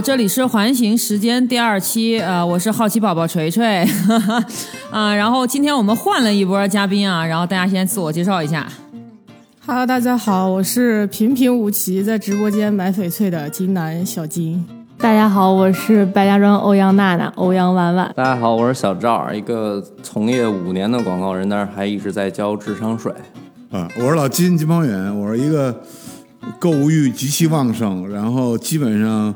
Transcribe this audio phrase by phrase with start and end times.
[0.00, 3.84] 这里是环形时间第二期，呃，我是好奇宝宝锤锤，
[4.90, 8.66] 啊，然后今天我们换了一波嘉宾啊，然后大家先自我介绍一下。
[9.66, 14.64] Hello，大家好，我是平平无奇在直播间买翡翠的金南小金。
[14.98, 18.12] 大家好，我是白家庄欧阳娜娜、欧阳婉婉。
[18.14, 23.12] 大家好，我是小赵，一个从业五年的广告人，但是还一直在交智商税。
[23.70, 25.82] 啊，我是老金金方远，我是一个
[26.60, 29.34] 购物欲极其旺盛，然后基本上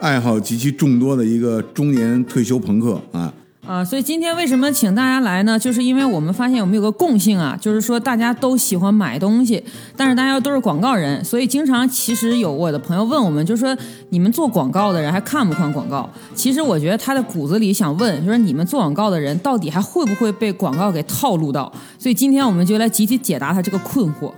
[0.00, 3.32] 爱好极其众多的一个中年退休朋克啊。
[3.66, 5.58] 啊，所以今天为什么请大家来呢？
[5.58, 9.62] 就是因为我们发现我们有个共性啊，就是说大家都喜欢买东西，
[9.94, 13.76] 但是大家都是广告人，所以经常其实有我的朋友问我们，就是说
[14.08, 16.08] 你们做广告的人还看不看广告？
[16.34, 21.70] 其实我觉得他的骨子里想问，就是你们做广告的人到底还会不会被广告给套路到？
[21.98, 24.32] 所以今天我们就来集体解答他这个困惑。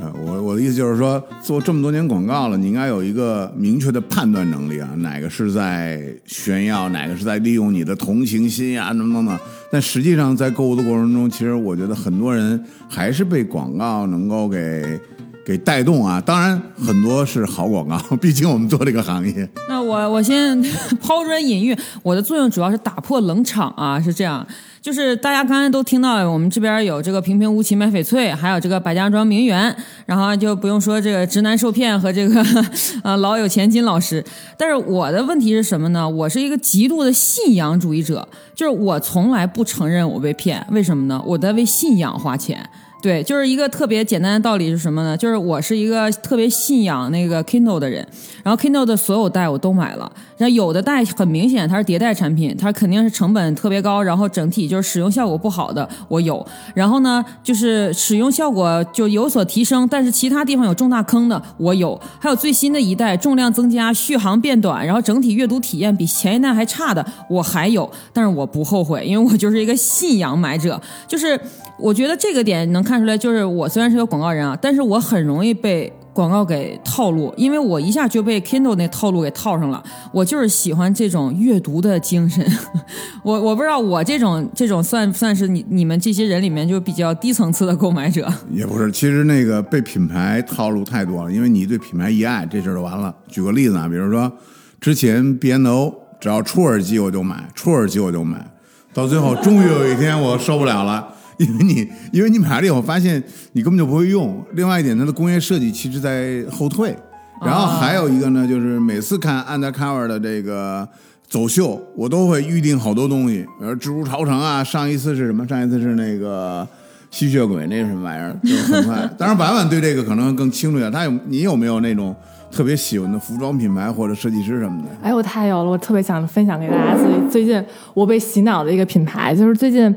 [0.00, 9.38] 啊，我我的意思就是说，做这么多年广告了，你应该有一个明确的判断能力啊，哪个是在炫耀，哪个是在利用你的同情心呀、等等等。
[9.70, 14.98] 但实际上，在购物的过程中，其实我觉得很多人还是被广告能够给
[15.44, 16.20] 给带动啊。
[16.20, 19.48] 当然，很多是好广告， 毕竟我们做这个行业。
[19.68, 20.60] 那我我先
[21.00, 24.46] 抛砖引玉，我的作用主要是打破冷场啊，是这样。
[24.80, 29.72] 就是大家刚才都听到，我们这边有这个平平无奇买翡翠，还有这个百家庄名媛，
[30.06, 32.44] 然后就不用说这个直男受骗和这个
[33.04, 34.24] 呃老有钱金老师。
[34.58, 36.08] 但是我的问题是什么呢？
[36.08, 41.22] 我是一个极度的信仰主义者，就是我从来不承认我被骗，为什么呢？
[41.24, 42.68] 我在为信仰花钱。
[43.02, 45.16] 对，就是一个特别简单的道理是什么呢？
[45.16, 48.06] 就是我是一个特别信仰那个 Kindle 的人，
[48.44, 71.40] 然后 Kindle 的所有代我都买了，然后有的代很明显它是迭代产品，它肯定是成本特别高，然后整体就是使用效果不好的我有，然后呢就是使用效果就有所提升，但是其他地方有重大坑的我有，还有最新的一代重量增加、续航变短，然后整体阅读体验比前一代还差的我还有，但是我不后悔，因为我就是一个信仰买者，就是。
[71.78, 79.82] 我觉得这个点能看看出来，就是我虽然是个广告人啊，但是我很容易被广告给套路，因为我一下就被 Kindle 那套路给套上了。
[80.12, 82.46] 我就是喜欢这种阅读的精神，
[83.24, 88.30] 我我不知道我这种这种算算是你你们这些人里面就比较低层次的购买者。
[88.50, 93.14] 也不是，其实那个被品牌套路太多了，因为你对品牌一爱，这事儿就完了。
[93.26, 94.30] 举个例子啊，比如说
[94.78, 98.46] 之前 B&O 只要出耳机我就买，出耳机我就买，
[98.92, 101.08] 到最后终于有一天我受不了了。
[101.44, 103.22] 因为你，因为你买了以后发现
[103.52, 104.44] 你根本就不会用。
[104.52, 106.96] 另外一点，它的工业设计其实在后退。
[107.44, 110.88] 然后还有一个呢，就是每次看 Undercover 的这个
[111.28, 114.62] 走秀，我都会预定好多东西，比如蜘蛛巢城啊。
[114.62, 115.44] 上一次是什么？
[115.48, 116.64] 上一次是那个
[117.10, 118.36] 吸血鬼，那是什么玩意儿？
[118.44, 119.10] 就很快。
[119.18, 120.92] 当然，婉婉对这个可能更清楚一点。
[120.92, 122.14] 他有你有没有那种
[122.52, 124.88] 特别喜欢的服装品牌或者设计师什么的？
[125.02, 126.96] 哎，我太有了，我特别想分享给大家。
[126.96, 129.92] 最最近我被洗脑的一个品牌，就是最近。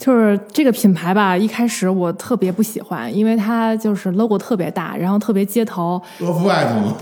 [0.00, 6.00] 就是这个品牌吧，一开始我特别不喜欢，因为它就是 logo 特别大，然后特别街头。
[6.20, 6.94] Off White 吗？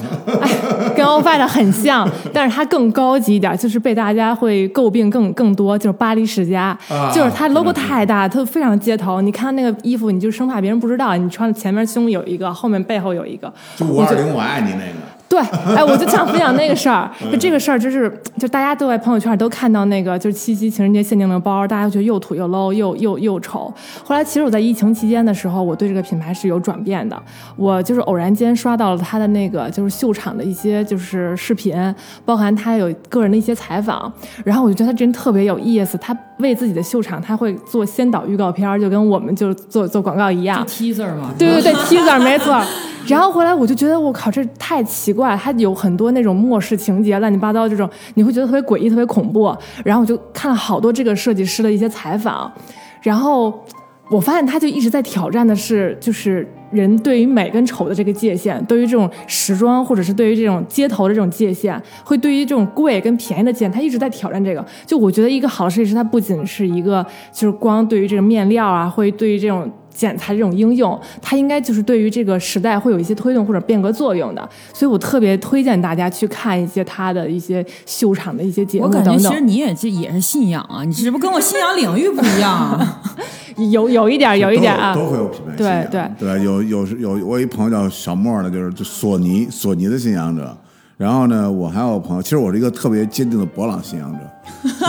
[0.43, 0.51] 哎，
[0.97, 5.79] 跟 Off White 很像， 但是它更高级一点，就是被大家会诟病更更多。
[5.79, 9.21] 就是巴黎世家，啊、就是它 logo 太大，它非常街头。
[9.21, 13.53] 你看那个衣服，你就生怕别人不知道，你穿前面胸有一个，后面背后有一个。
[13.77, 15.08] 就五二零，我爱你那个。
[15.29, 15.39] 对，
[15.77, 23.73] 哎，我就想分享那个事儿， 就这个事儿，就是就大家都在朋友圈都看到那个，就是七夕情人节限定的包，大家觉得又土又 low 又又又丑。
[24.03, 27.23] 后来其实我在疫情期间的时候，我对这个品牌是有转变的。
[27.57, 34.11] 我就是偶然间刷到了他的那个就是秀场的一些就是视频，包含他有个人的一些采访，
[34.45, 35.99] 然后我就觉得他真特别有意思。
[35.99, 40.65] 他为自己的秀场，他会做先导预告片，就跟我们就是做做广告一样。
[40.67, 42.61] teaser 嘛，对对对， teaser 没错。
[43.07, 49.57] 然后回来我就觉得我靠，这太奇怪，他有很多那种末世情节，乱七八糟这种，你会觉得特别诡异、特别恐怖。
[49.83, 52.53] 然后我就看了好多这个设计师的一些采访，
[53.01, 53.65] 然后
[54.11, 64.65] 我发现他就一直在挑战的是，就是人对于美跟丑的这个界限，对于这种时装或者是对于这种街头的这种界限，会对于这种贵跟便宜的界限，他一直在挑战这个。
[64.87, 69.71] 就我觉得一个好的设计师，他不仅是一个就是光对于这个面料啊，会对于这种。
[69.99, 79.05] 剪裁这种应用，它应该就是对于这个时代会有一些推动或者变革作用的，所以我特别推荐大家去看一些他的一些秀场的一些节目我感。
[79.05, 83.03] 觉其实你也这也是信仰啊，你只不过跟我信仰领域不一样啊。
[83.73, 90.57] 有有一点，有一点啊，都会有品牌信对仰，对对，有有有我一朋友叫小莫的，就是就索尼索尼的信仰者。
[90.97, 94.19] 然后呢，我还有朋友，其实我是一个特别坚定的博朗信仰者。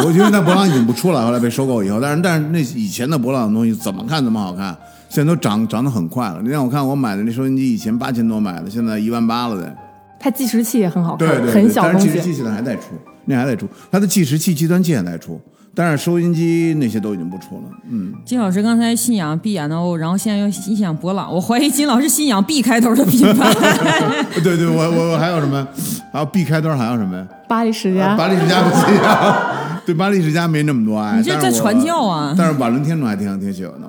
[0.04, 4.76] 我觉得那博朗已经不出来，后来被收购以后，但是但是那以前的博朗的东西怎么看怎么好看，
[5.10, 6.40] 现在都涨涨得很快了。
[6.42, 9.76] 你让我看我买的那收音机，以前八千多买的，现在一万八了得。
[10.20, 12.08] 它计时器也很好看，对对对，很小东西。
[12.08, 12.82] 但是计时器现在还在出，
[13.26, 15.40] 那还在出，它的计时器、计算器还在出，
[15.74, 17.64] 但是收音机那些都已经不出了。
[17.90, 23.54] 嗯，金老师刚才信仰 B N O，然后现在又信仰博朗，我怀疑金老师信仰 B 开头的品牌。
[24.44, 25.66] 对对，我我我还有什么？
[26.12, 27.26] 还有 B 开头还有什么呀？
[27.48, 31.18] 巴黎世家，巴黎世家不信仰，对巴黎世家没那么多爱。
[31.18, 33.88] 你这在传教啊但是瓦伦天奴还挺挺喜欢的。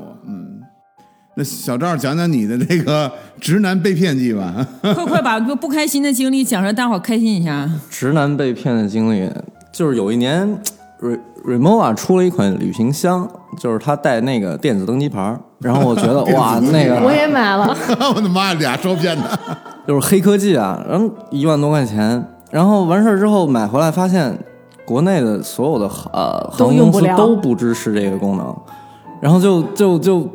[1.40, 3.10] 那小赵讲讲你的这个
[3.40, 4.54] 直男被骗记吧。
[4.82, 7.66] 快快把不不开心的经历讲出来，大伙开心一下。
[7.88, 9.26] 直男被骗的经历，
[9.72, 10.46] 就是有一年，
[11.00, 13.26] Re Remova 出了一款旅行箱，
[13.58, 17.74] 就是它带那个电子登机牌，然后我觉得 哇，那个我也买了。
[18.14, 19.38] 我的妈呀，俩受骗的。
[19.88, 24.38] 就是黑科技啊，然后一万多块钱，然后完事儿之后买回来发现，
[24.84, 28.54] 国内的所有的呃航空公司都用不了都不支持这个功能，
[29.22, 30.28] 然后就就就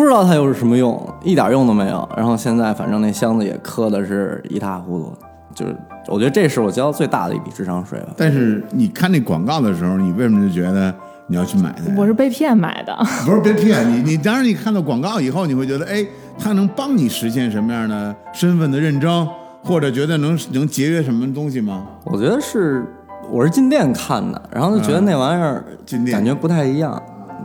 [0.00, 2.08] 不知道它又是什么用，一点用都没有。
[2.16, 5.12] 然后现在反正那箱子也磕的是一塌糊涂，
[5.54, 5.76] 就是
[6.08, 8.08] 我觉得这是我交最大的一笔智商税了。
[8.16, 10.92] 但是你看那广告的时候，你为什么就觉得
[11.26, 11.94] 你要去买它？
[11.94, 16.04] 我是被骗买的， 不是被骗你，你当然你看到广告以后，你会觉得，哎，
[16.38, 19.28] 它能帮你实现什么样的身份的认证，
[19.62, 21.86] 或者觉得能能节约什么东西吗？
[22.04, 22.82] 我觉得是
[23.30, 27.00] 我是进店看的，然后就觉得那玩意儿进店感觉不太一样。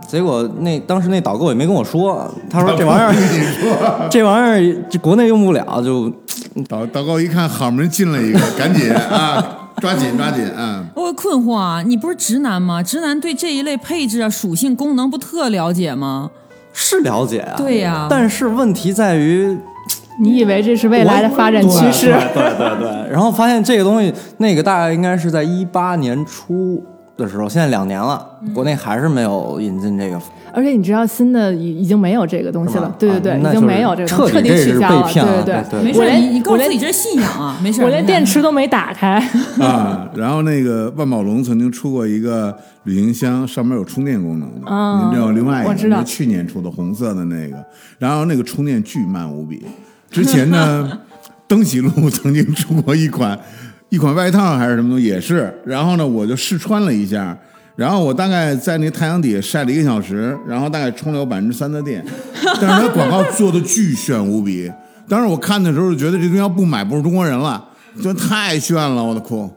[0.06, 3.76] 结果那当时那导购也没跟我说，他说这玩意儿你说，
[4.10, 6.10] 这玩意儿这国内用不了，就
[6.68, 10.84] 导导购一看好门进了一个， 赶紧啊，抓紧抓紧啊！
[10.94, 12.82] 我困惑啊，你不是直男吗？
[12.82, 16.30] 直男对这一类配置啊、属性、功能不特了解吗？
[16.72, 17.54] 是了解啊。
[17.56, 19.56] 对呀但是问题在于
[20.20, 22.06] 你以为这是未来的发展趋势？
[22.32, 26.82] 对对对，然后发现这个东西，那个大概应该是在一八年初
[27.16, 28.24] 的时候，现在两年了，
[28.54, 30.20] 国内还是没有引进这个，
[30.52, 37.82] 而且你知道新的已已经没有这个东西了，对对对，已经没有这个东西，彻底彻底是取消了，被骗了对对对没事，我连你你告诉自己这是信仰啊，没事。
[37.82, 39.18] 我连电池都没打开。
[39.58, 47.56] 啊，然后那个万宝龙曾经出过一个旅行箱，上面有充电功能的，嗯你知道另外一个，我知道去年出的红色的那个，
[47.98, 49.64] 然后那个充电巨慢无比。
[50.10, 51.00] 之前呢，
[51.48, 53.38] 登喜路曾经出过一款
[53.88, 57.36] 一款外套还是什么东西，也是，然后呢，我就试穿了一下。
[57.76, 62.02] 然后我大概在那太阳底下晒了一个小时，然后大概充了有百分之三的电，
[62.58, 64.72] 但是它广告做的巨炫无比。
[65.06, 67.62] 当时我看的时候就觉得这东西要不买不是中国人了，
[68.02, 69.48] 就太炫了，我的哭。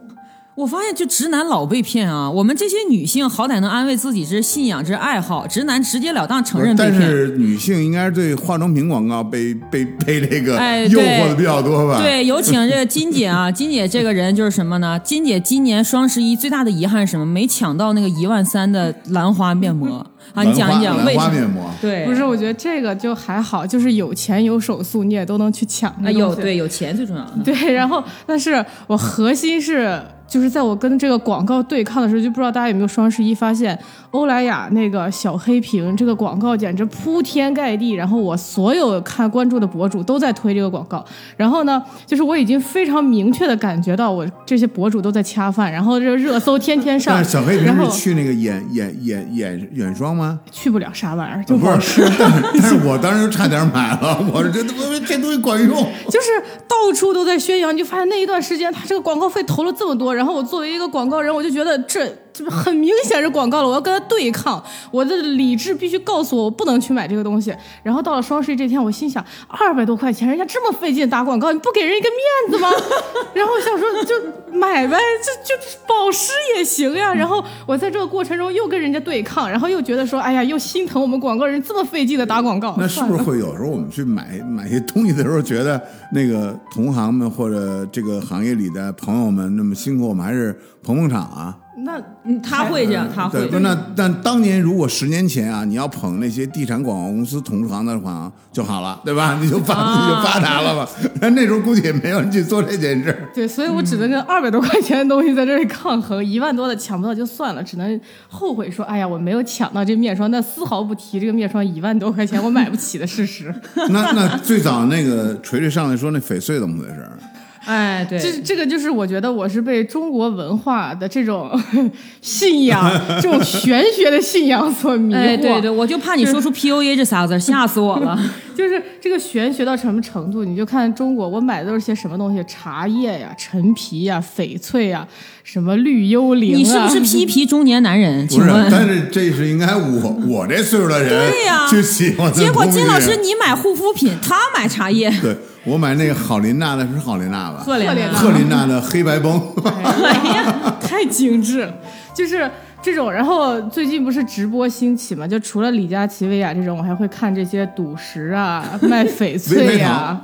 [0.59, 2.29] 我发现就直男老被骗啊！
[2.29, 6.93] 我们这些女性好歹能安慰自己这是信仰，这是爱好，直男直截了当承认被但。
[6.93, 12.01] 是女性应该是对化妆品广告被被被这个哎诱惑的比较多吧？
[12.01, 14.99] 对，有请这个金姐啊，金姐这个人就是什么呢？
[14.99, 17.25] 金姐今年双十一最大的遗憾是什么？
[17.25, 20.43] 没抢到那个一万三的兰花面膜啊！
[20.43, 21.29] 你讲一讲花为什么？
[21.31, 21.69] 面膜。
[21.81, 27.25] 对，不是，我觉得这个就还好，就是有钱有手速，你也都能去抢那啊，有对有钱最重要。
[27.43, 33.77] 对， 然后但是我核心是，就是在我跟这个广告对抗的时候，就不知道大家有没有双十一发现，
[34.11, 41.03] 欧莱雅那个小黑瓶这个广告简直铺天盖地，然后我所有看关注的博主都在推这个广告，
[41.37, 50.39] 然后呢，就是我已经非常明确的感觉到我这些博主都在掐饭，然后这热搜天天上但是小黑瓶是去那个眼眼眼眼眼霜吗？
[50.51, 52.01] 去不了啥玩意儿，就不是
[52.53, 55.69] 但是我当时差点买了，我是觉得我这东西管用。
[56.09, 56.27] 就是
[56.67, 62.07] 到处都在宣扬，你就发现那一段时间他这个广告费投了这么多，然后我作为一个广告人，我就觉得这
[62.43, 67.53] 这很明显是广告了，我要跟他对抗，我的理智必须告诉我我不能去买这个东西。
[67.83, 72.69] 然后到了双十一这天，我心想二百多块钱，人家这么费劲打广告，你不给人一个面子吗？
[73.33, 74.15] 然后我想说就
[74.57, 77.13] 买呗，就就保湿也行呀。
[77.13, 85.81] 然后我在这个过程中又跟人家对抗，然后又觉得说，哎呀，又心疼我们广告人这么费劲的打广告，那是不是会有时候我们去买买些东西的时候，觉得
[86.13, 91.57] 那个同行们或者这个行业里的朋友们那么辛苦，我们还是捧捧场啊？
[91.83, 93.59] 那嗯，他会这样，他会对，。
[93.59, 99.37] 那但当年如果十年前啊，你要捧那些地产广告公司同行的话就好了，对吧？
[99.41, 100.89] 你就发、啊你就发达了吧？
[101.21, 103.29] 但那时候估计也没有人去做这件事儿。
[103.33, 113.53] 对，所以我只能跟二百多块钱的东西在这里抗衡，一万多的抢不到就算了，只能后悔说，哎呀，我没有抢到这面霜，但丝毫不提这个面霜一万多块钱我买不起的事实。
[113.89, 117.17] 那那最早那个锤锤上来说那翡翠怎么回事儿？
[117.65, 121.51] 哎，对，这这个就是我觉得我是被中国文化的这种
[122.21, 122.89] 信仰、
[123.21, 125.17] 这种玄学的信仰所迷惑。
[125.17, 128.19] 哎，对对，我就怕你说出 PUA 这仨字，吓死我了。
[128.55, 130.43] 就是这个玄学到什么程度？
[130.43, 132.43] 你就看中国，我买的都是些什么东西？
[132.45, 135.07] 茶叶呀、陈皮呀、翡翠呀，
[135.43, 136.57] 什么绿幽灵啊。
[136.57, 138.27] 你是不是批皮中年男人？
[138.27, 138.67] 不是，请问？
[138.69, 145.09] 但是这是应该我我这岁数的人对呀就喜欢结果金老师你买护肤品，他买茶叶。
[145.21, 147.61] 对我买那个好琳娜的是好琳娜吧？
[147.65, 151.73] 赫莲娜赫琳娜的黑白绷，哎呀，太精致了，
[152.13, 152.49] 就是
[152.81, 153.11] 这种。
[153.11, 160.19] 然后最近不是直播兴起嘛，就除了李佳琦、薇娅这种，我还会看这些赌石啊、 卖翡翠呀。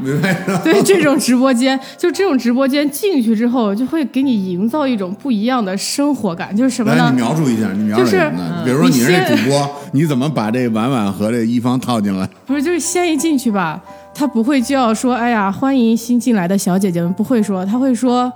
[0.63, 7.17] 对这种直播间，就这种直播间进去之后，就会给你营造一种不一样的生活感，就是什么来，呢你？
[7.17, 8.63] 描述一下，你描述就是什么呢？
[8.63, 12.27] 比如说你是这主播，你怎么把这婉婉和这一方套进来？
[12.45, 13.81] 不是，就是先一进去吧，
[14.15, 18.31] 他不会就要说，哎呀，欢迎新进来的小姐姐们，不会说，他会说，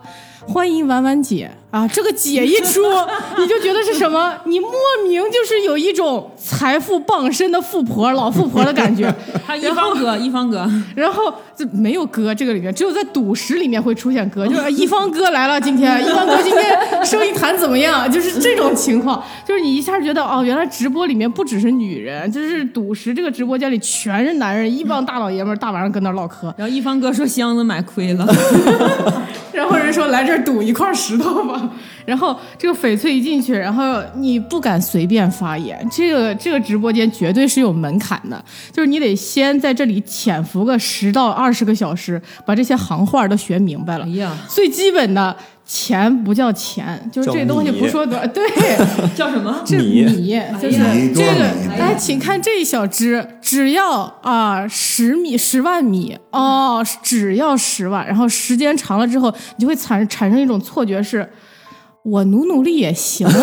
[0.46, 1.50] 欢迎婉婉姐。
[1.72, 2.82] 啊，这个姐一出，
[3.38, 4.34] 你就觉得是什么？
[4.46, 4.72] 你莫
[5.08, 9.14] 名就是有一种财富傍身的富婆、老富婆的感觉。
[9.46, 18.10] 他一方哥，一方哥，然后这没有哥这个里面，只有在赌石里面会出现哥，就是一方哥来了，今天 一方哥今天生意谈怎么样？
[18.12, 28.28] 就是这种情况，就是你一下觉得哦，原来直播里面不只是女人，就是赌石这个直播间里全是男人，一帮大老爷们儿大晚上跟那儿唠嗑，然后一方哥说箱子买亏了，
[29.52, 31.59] 然后人说来这儿赌一块石头吧，
[32.06, 44.06] 然后这个翡翠一进去，然后你不敢随便发言，这个这个直播间绝对是有门槛的，就是你得先在这里潜伏个十到二十个小时，把这些行话都学明白了。
[44.06, 45.36] 哎呀，最基本的
[45.66, 48.44] 钱不叫钱，就是这东西不说多，对，
[49.16, 49.62] 叫什么？
[49.64, 50.78] 这米米就是
[51.14, 61.30] 这个米，哎，请看这一小只，只要啊十米十万米哦，只要十万，然后时间长了之后，你就会产产生一种错觉是，
[62.10, 63.34] 我努努力也行啊，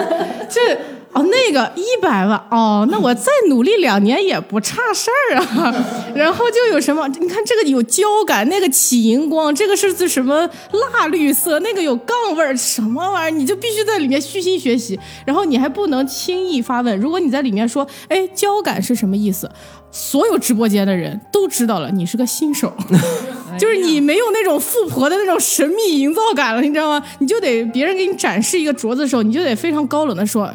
[0.48, 0.78] 这。
[1.14, 5.70] 哦，那个一百万哦，那我再努力两年也不差事儿啊。
[6.16, 10.48] 然后就有什么，你看这个有胶感，那个起荧光，这个是指什么
[10.94, 13.30] 蜡绿色，那个有杠味儿，什么玩意儿？
[13.30, 16.98] 你就必须在里面虚心学习，然后你还不能轻易发问。
[16.98, 19.50] 如果你在里面说，哎，胶感是什么意思？
[19.92, 22.72] 所有直播间的人都知道了，你是个新手，
[23.60, 27.04] 就是你没有那种富婆的那种神秘营造感了，你知道吗？
[27.18, 30.50] 你就得别人给你展示一个镯子的时候，你就得非常高冷的说。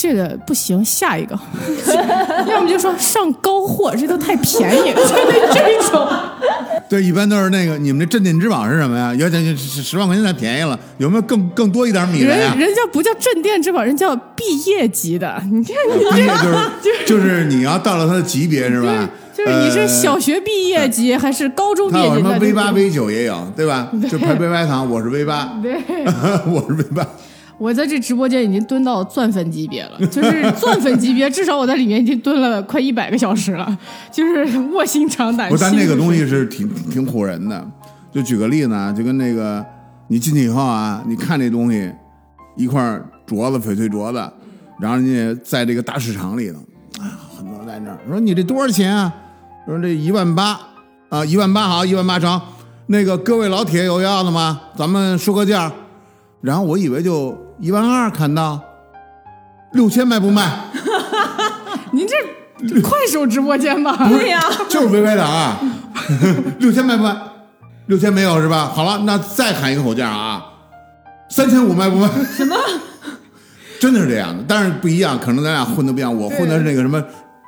[0.00, 1.36] 这个不行，下一个，
[2.48, 6.08] 要么就说上高货，这都太便宜，就得这种。
[6.88, 9.12] 对，一般都是那个你们这镇店之宝是什么呀？
[9.12, 12.60] 有点十十万块钱太便宜了，有没有更更多一点米的呀人？
[12.60, 15.42] 人家不叫镇店之宝，人叫毕业级的。
[15.50, 16.44] 你看你毕业这
[16.80, 19.08] 就是就是你要到了他的级别是吧？
[19.36, 23.90] 就是你是呃小学毕业级还是高中毕他有什么业级的？V 八 V 九也有，对吧？
[24.10, 25.74] 就排 V 八糖，我是 V 八，对，
[26.50, 27.06] 我是 V 八。
[27.56, 33.78] 我在这直播间已经蹲到钻粉级别了，就是钻粉级别，至少我在里面已经蹲了快一百个小时了，
[34.12, 35.48] 就是卧薪尝胆。
[35.48, 37.68] 不，但那个东西是挺挺挺唬人的。
[38.12, 39.64] 就举个例子啊，就跟那个
[40.06, 41.90] 你进去以后啊，你看那东西
[42.56, 42.80] 一块
[43.28, 44.18] 镯子，翡翠镯子，
[44.80, 46.58] 然后人家在这个大市场里头
[47.78, 49.12] 在那儿说你这多少钱啊？
[49.64, 50.58] 说这一万八
[51.10, 52.40] 啊，一万八好，一万八成。
[52.86, 54.60] 那个各位老铁有要的吗？
[54.76, 55.70] 咱们说个价。
[56.40, 58.60] 然后我以为就一万二，砍到
[59.72, 60.58] 六千卖不卖？
[61.92, 64.08] 您这快手直播间吧？
[64.08, 65.60] 对呀，就是微微的啊，
[66.58, 67.16] 六千卖不卖？
[67.86, 68.72] 六千没有是吧？
[68.74, 70.44] 好了，那再喊一个口价啊，
[71.30, 72.08] 三千五卖不卖？
[72.24, 72.56] 什么？
[73.78, 76.12] 真的是这样的，但是不一样，可能咱俩混的不一样。
[76.12, 77.00] 我混的是那个什么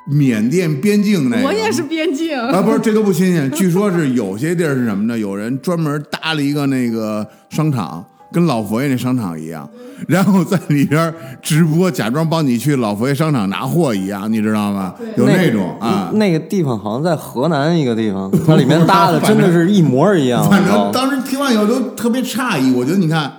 [0.07, 2.38] 缅甸边境那个，我也是边境。
[2.38, 3.50] 啊，不是，这都不新鲜。
[3.52, 5.19] 据说是有些地儿是什么呢？
[5.19, 9.69] 有人专门搭了一个那个商场，跟老佛爷那商场一样，
[10.09, 14.95] 然后在里边直播，假装帮你去老佛爷商场拿货一样，你知道吗？
[15.16, 16.11] 有那种啊。
[16.14, 20.49] 那个地方好像在河南一个地方， 它里面搭的真的是一模一样。
[20.49, 22.73] 反正哦当时听完以后都特别诧异。
[22.75, 23.30] 我觉得你看，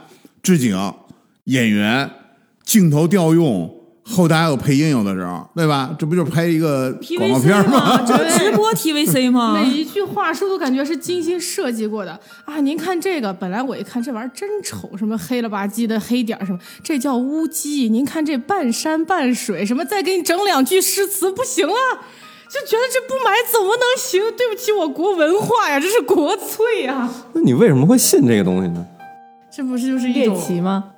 [0.43, 0.77] 置景、
[1.45, 2.09] 演员、
[2.63, 3.69] 镜头调用，
[4.11, 5.89] 后台还有配音，有的时候，对吧？
[5.97, 8.01] 这不就是拍一个广告片吗？
[8.05, 9.53] 这不直播 TVC 吗？
[9.53, 12.59] 每一句话是不是都感觉是精心设计过的啊？
[12.59, 17.89] 您看这个，本来我一看这玩意儿真丑，什么黑了吧唧的黑点儿什么，这叫乌鸡。
[17.89, 21.73] 您看这半山半水，什么再给你整两句诗词，不行了。
[22.51, 24.21] 就觉得这不买怎么能行？
[24.35, 28.85] 对不起我国文化呀，这是国粹呀，那你为什么会信这个东西呢？
[29.49, 30.90] 这不是就是一猎，奇吗？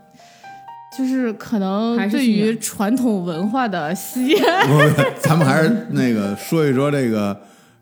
[0.97, 4.37] 就是可能对于传统文化的吸引。
[4.37, 7.35] 不不，咱们还是那个说一说这个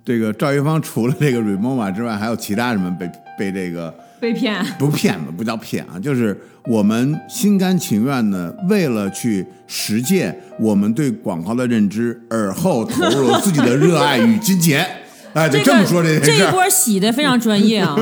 [0.06, 4.63] 这个赵一芳除了这个 Remova 之外，还有其他什么被被这个被骗。
[4.80, 14.86] 不骗吧，不叫骗啊，就是我们心甘情愿的为了去实践我们对广告的认知，而后投入了自己的热爱与金钱。
[15.34, 17.96] 哎，就这这么说这件事儿， 一波洗的非常专业啊！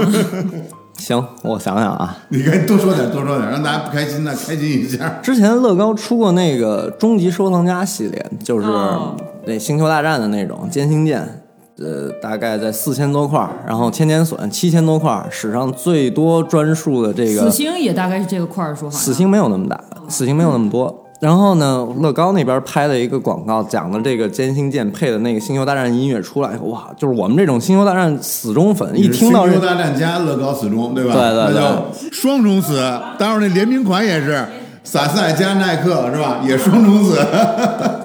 [0.99, 5.19] 行，我想想啊，你该多说点，多说点，让大家不开心的开心一下。
[5.23, 9.15] 之前乐高出过那个终极收藏家系列，就是哦
[9.45, 11.41] 那星球大战的那种歼星舰，
[11.77, 21.05] 呃，大概在四千多块儿，然后千年隼七千多块儿，史上最多专属的这个死个星也大概是这个块儿数，好像死星没有那么大，死星没有那么多。
[21.19, 31.13] 然后呢，乐高那边拍的一个广告，讲的这个歼星舰配的那个《星球大战》音乐出来以后，哇，就是我们这种《星球大战》死忠粉，一听到这星球大战加乐高死忠，对吧？
[31.13, 32.75] 对对对那双重死。
[33.17, 34.45] 待会儿那联名款也是
[34.83, 36.39] 萨赛加耐克是吧？
[36.47, 37.19] 也双重死。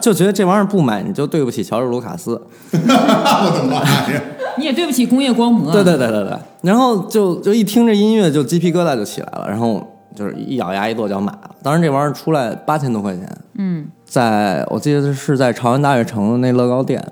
[0.00, 2.32] 就觉得这玩意儿不买，你就对不起乔治卢卡斯。
[2.72, 3.76] 我的妈
[4.12, 4.20] 呀！
[4.58, 5.72] 你也对不起工业光魔。
[5.72, 9.80] 对对对对对，然后就就一听这音乐，就鸡皮疙瘩就起来了，然后
[10.14, 11.50] 就是一咬牙一跺脚买了。
[11.62, 17.02] 当然这玩意儿出来八千多块钱，嗯，在我记得是在朝阳大悦城的那乐高店，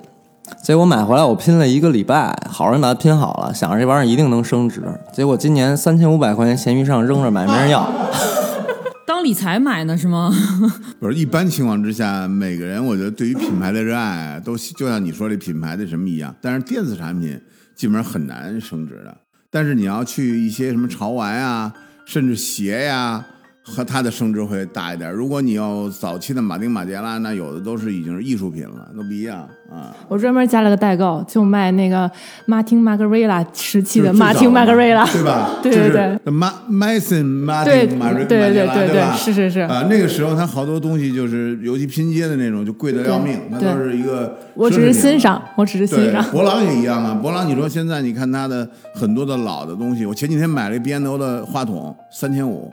[0.62, 4.82] 结果买回来我拼了一个礼拜，好容易把它拼好了，想着这玩意儿一定能升值，
[5.12, 7.90] 结果今年三千五百块钱闲鱼上扔着买没人要。
[9.04, 10.32] 当理财买呢是吗？
[11.00, 17.40] 不是一般情况之下，每个人我觉得对于品牌的热爱都就像你说这品牌的什么一样，但是电子产品
[17.74, 19.14] 基本上很难升值的。
[19.50, 21.70] 但是你要去一些什么潮玩啊，
[22.04, 23.24] 甚至鞋呀、
[23.62, 25.10] 和它的升值会大一点。
[25.10, 29.94] 如果你要早期的马丁马杰拉，那有的都是已经是艺术品了，都不一样啊。
[30.08, 32.10] 我专门加了个代购，就卖那个
[32.46, 35.50] 马丁玛格瑞拉时期的马丁早玛 格瑞拉，对吧？
[35.62, 39.16] 对对对就是马 Mason 马对丁马瑞对对马杰拉对对？
[39.16, 44.36] 是是是啊，那个时候它好多东西就是尤其拼接的那种，就贵得要命，那对都是一个。
[44.54, 46.22] 我只是欣赏，我只是欣，赏。
[46.30, 47.14] 博朗也一样啊。
[47.14, 52.70] 博朗，你说现在你看他的很多的老的东西，我前几天买了一 B&O 的话筒，三千五，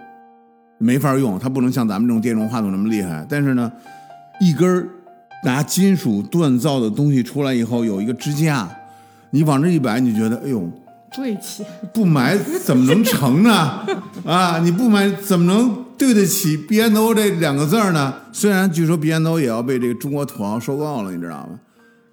[0.79, 3.23] 没法用，它不能像咱们这种电容话筒那么厉害。
[3.29, 3.71] 但是呢，
[4.41, 4.89] 一根
[5.45, 8.67] 拿金属锻造的东西出来以后，有一个支架，
[9.29, 10.67] 你往这一摆，你就觉得，哎呦，
[11.15, 13.85] 贵气，不买怎么能成呢？
[14.25, 18.13] 啊，你不买怎么能对得起 B&O 这两个字儿呢？
[18.31, 21.59] 虽然据说 B&O 也要被这个中国土豪收购了，你知道吗？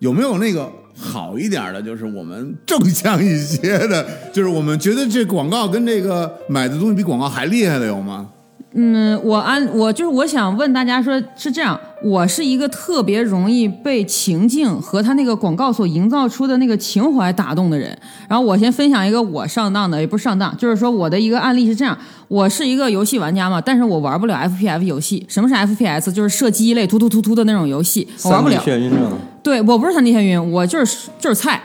[0.01, 8.29] 有没有那个好一点的，就是我们正向一些的，就是我们觉得这广告跟这个买的东西比广告还厉害的有吗？
[8.79, 17.97] 嗯，我按我就是我想问大家说，是这样，我是一个特别容易被情境和他那个广告所营造出的那个情怀打动的人。
[18.29, 21.97] 然后我先分享一个我上当的，也不是上当，就是说我的一个案例是这样，
[22.29, 25.25] 我是一个游戏玩家嘛，但是我玩不了 FPS 游戏。
[25.27, 26.13] 什么是 FPS？
[26.13, 28.61] 就是射击类突突突突的那种游戏，我玩不了。
[28.63, 29.11] 眩晕症，
[29.43, 31.63] 对我不是三 D 眩晕，我就是就是菜，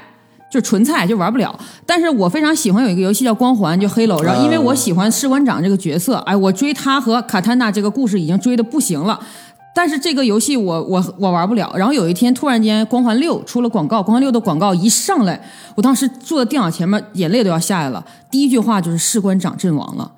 [0.52, 1.58] 就纯菜，就玩不了。
[1.86, 9.18] 但是我非常喜欢有一个游戏叫《光环》，就 Halo，然后因为我喜欢士官长这个角色，哎，我追他和卡塔娜这个故事已经追的不行了。
[9.74, 11.72] 但是这个游戏我我我玩不了。
[11.78, 15.42] 然后有一天突然间，《光环六》出了广告，《光环六》的广告一上来，
[15.76, 18.06] 我当时坐在电脑前面，眼泪都要下来了。
[18.30, 20.12] 第一句话就是士官长阵亡了。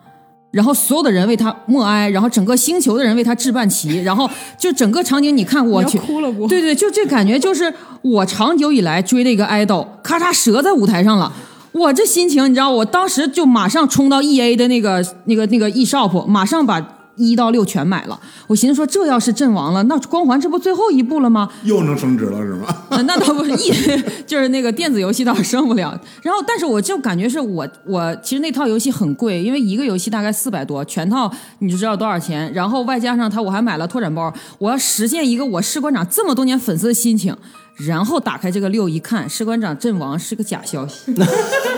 [0.53, 6.47] 然后所有的人为他默哀，然后整个星球的人为他置办旗， 然后就整个场景，你看我去，哭了不？
[6.47, 11.33] 对对，就这感觉，就是我长久以来追的一个爱豆，咔嚓折在舞台上了。
[11.71, 16.79] 我这心情，你知道，我当时就马上冲到 E A 的那个那个那个 eShop，马上把
[17.15, 18.19] 一到六全买了。
[18.47, 21.49] 我寻思说，这要是阵亡了，那光环这不最后一步了吗？
[21.63, 22.67] 又能升值了是吗？
[22.89, 23.71] 呃那倒不是一，
[24.25, 25.99] 就是那个电子游戏倒是升不了。
[26.21, 32.51] 然后，但是我就感觉是我我其实那套游戏很贵，因为一个游戏大概四百多，全套你就知道多少钱。
[32.53, 37.35] 然后外加上它，我还买了拓展包，我要实现一个我士官长这么多年粉丝的心情。
[37.75, 41.11] 然后打开这个六一看，士官长阵亡是个假消息，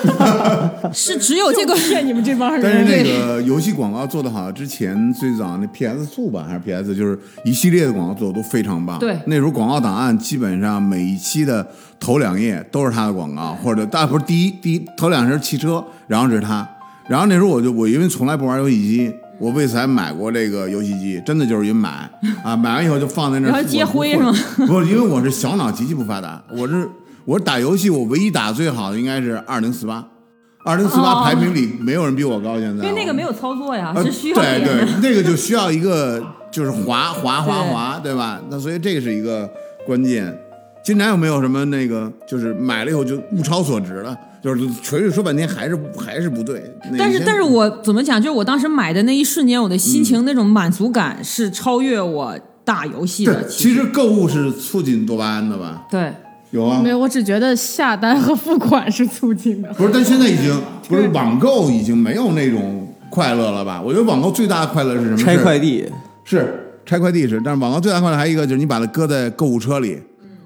[0.94, 2.62] 是只有这个骗你们这帮人。
[2.62, 9.00] 但是那个游戏广告做的好，之前最早那 PS 速吧还是 PS，就是一系列的广告做的都非常棒。
[9.00, 11.66] 对那时候广告档案基本上每一期的
[12.00, 16.68] 头两页都是他的广告，或者大不是第一第一头两页是汽车，然后是他。
[17.08, 22.10] 然后那时候我就我因为从来不玩游戏机，我为此还买过这个游戏机，真的就是因为买
[22.44, 23.52] 啊，买完以后就放在那儿。
[23.52, 24.34] 然后接灰是吗？
[24.68, 26.88] 不是，因为我是小脑极其不发达，我是
[27.26, 30.06] 我打游戏，我唯一打最好的应该是二零四八，
[30.64, 32.84] 二零四八哦排名里没有人比我高，现在。
[32.86, 38.40] 因为那个没有操作呀，呃，是需要对对，那个就需要一个就是滑滑滑滑，对吧？
[38.50, 39.50] 那所以这个是一个
[39.86, 40.34] 关键。
[40.84, 44.16] 金南有没有什么那个，就是买了以后就物超所值了？
[44.46, 46.64] 就是锤锤说半天还是还是不对。
[46.96, 48.22] 但是但是我怎么讲？
[48.22, 53.50] 就是我当时买的那一瞬间，我的心情那种满足感是超越我打游戏的对，。
[53.50, 55.88] 其实购物是促进多巴胺的吧？
[55.90, 56.14] 对，
[56.52, 59.74] 有啊没，有，我只觉得下单和付款是促进的。
[59.74, 63.82] 不是，但现在已经不是网购已经没有那种快乐了吧？
[63.84, 65.18] 我觉得网购最大的快乐是什么？
[65.18, 65.86] 拆快递，
[66.24, 70.00] 是拆快递是，但是网购最大快乐还有一个就是你把它搁在购物车里，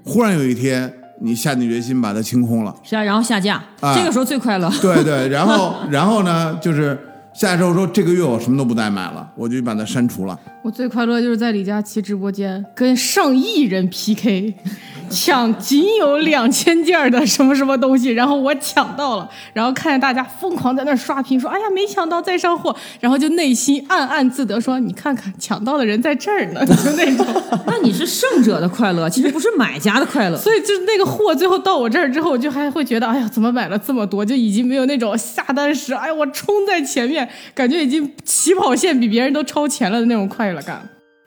[0.05, 0.89] 忽然有一天
[1.21, 4.69] 你下定决心把它清空了，是啊，然后下架，啊这个时候最快乐。
[4.81, 6.97] 对对，然后然后呢就是
[7.33, 10.37] 下周说这个月我什么都不再买了，我就把它删除了。
[10.61, 14.53] 我最快乐就是在李佳琦直播间跟上亿人 PK，
[15.09, 26.59] 抢仅有两千件的什么什么东西，然后我抢到了，然后看着大家疯狂在那刷屏，说：“哎呀，没抢到，再上货。”然后就内心暗暗自得，说：“你看看，抢到的人在这儿呢。
[26.67, 27.25] ”就那种。
[27.65, 30.37] 那你是胜者的快乐，其实不是买家的快乐。
[30.37, 34.25] 所以就是那个货最后到我这儿之后，我就还会觉得，哎呀，怎么买了这么多？
[34.25, 40.81] 就已经没有那种下单时，哎呀，我冲在前面，感觉已经起跑线比别人都超前了的那种快乐感。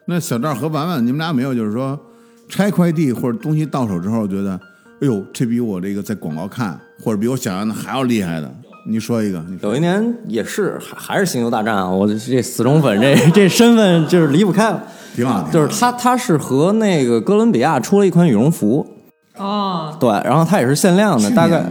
[0.06, 1.98] 那小赵和婉婉，你们俩没有就是说
[2.48, 4.58] 拆快递或者东西到手之后，觉得
[5.00, 8.52] 哎呦，这比我这个在广告看或者比我想象的还要厉害的，
[8.88, 14.70] 你说一个，有一年也是还还是星球大战啊，我这这死忠粉这这身份就是离不开。
[14.70, 14.82] 了。
[15.14, 18.86] 挺好，就是他他是和那个哥伦比亚出了一款羽绒服，
[19.36, 21.62] 哦，对，然后它也是限量的，大概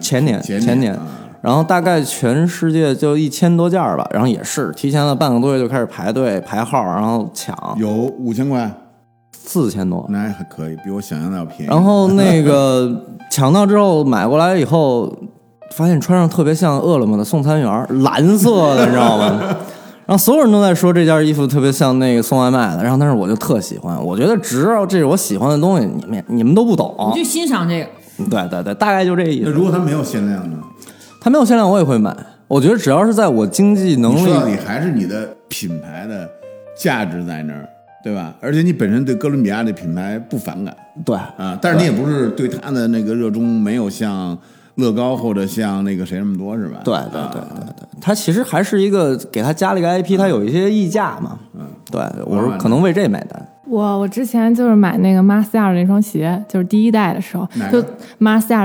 [0.00, 0.92] 前年前前年。
[0.94, 1.06] 啊
[1.40, 8.70] 然后大概全世界就一千多件儿吧，然后也是提前了半个多月就开始排队排号，然后抢有五千块，
[9.32, 11.66] 四千多，那还可以，比我想象的要便宜。
[11.66, 15.12] 然后那个抢到之后买过来以后，
[15.70, 19.40] 发现穿上特别像饿了么的送餐员，蓝色的，你知道吗？
[20.06, 27.12] 然后所有人都在说这件衣服特别像那个送外卖的，然后但是我就特喜欢，我觉得只要这是我喜欢的东西，你们你们都不懂。
[27.14, 27.86] 你就欣赏这个。
[28.30, 29.44] 对对对，大概就这意思。
[29.44, 30.58] 那如果它没有限量呢？
[31.20, 32.16] 它没有限量，我也会买。
[32.46, 36.28] 我觉得只要是在我经济能力你还是你的品牌的
[36.76, 37.68] 价值在那儿，
[38.02, 38.34] 对吧？
[38.40, 44.36] 而且你本身对哥伦比亚的品牌不反感对啊，但是你也不是对它的那个热衷没有像
[44.76, 46.80] 乐高或者像那个谁那么多，是吧？
[46.84, 51.38] 对对对对对，它其实还是一个给它加了一个 IP，它有一些溢价嘛。
[51.54, 53.48] 嗯，对，我是可能为这买单。
[53.68, 57.82] 我我之前就是买那个 Marcia 的那双鞋，就是第一代的时候就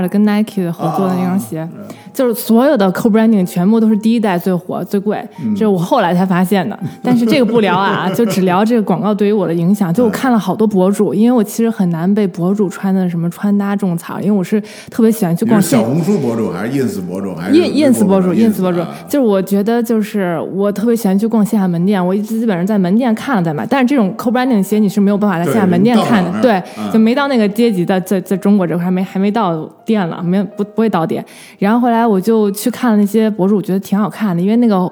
[0.01, 6.77] 的跟 Nike 的合作的那双鞋，嗯就是所有的 co-branding 全部都是第一代最火最贵，嗯这是我后来才发现的。
[7.01, 9.91] 但是这个不聊啊，就只聊这个广告对于我的影响。
[9.93, 14.61] 就我看了好多博主，因为我其实很难被博主穿的什么穿搭种草，因为我是
[14.91, 23.65] 特别喜欢去逛小红书博主还是 ins 博主还是 ins 博主，ins 博主啊，就是我觉得就是我特别喜欢去逛线下门店，我基本上在门店看了再买。
[23.65, 31.23] 但是这种 co-branding 的鞋你是没有办法在线下门店看的，对就没到那个阶级的，在在中国这块还没还没到店了，没不不会到店。
[31.57, 34.91] 然后后来我就去看了那些博主，我觉得挺好看的，因为那个。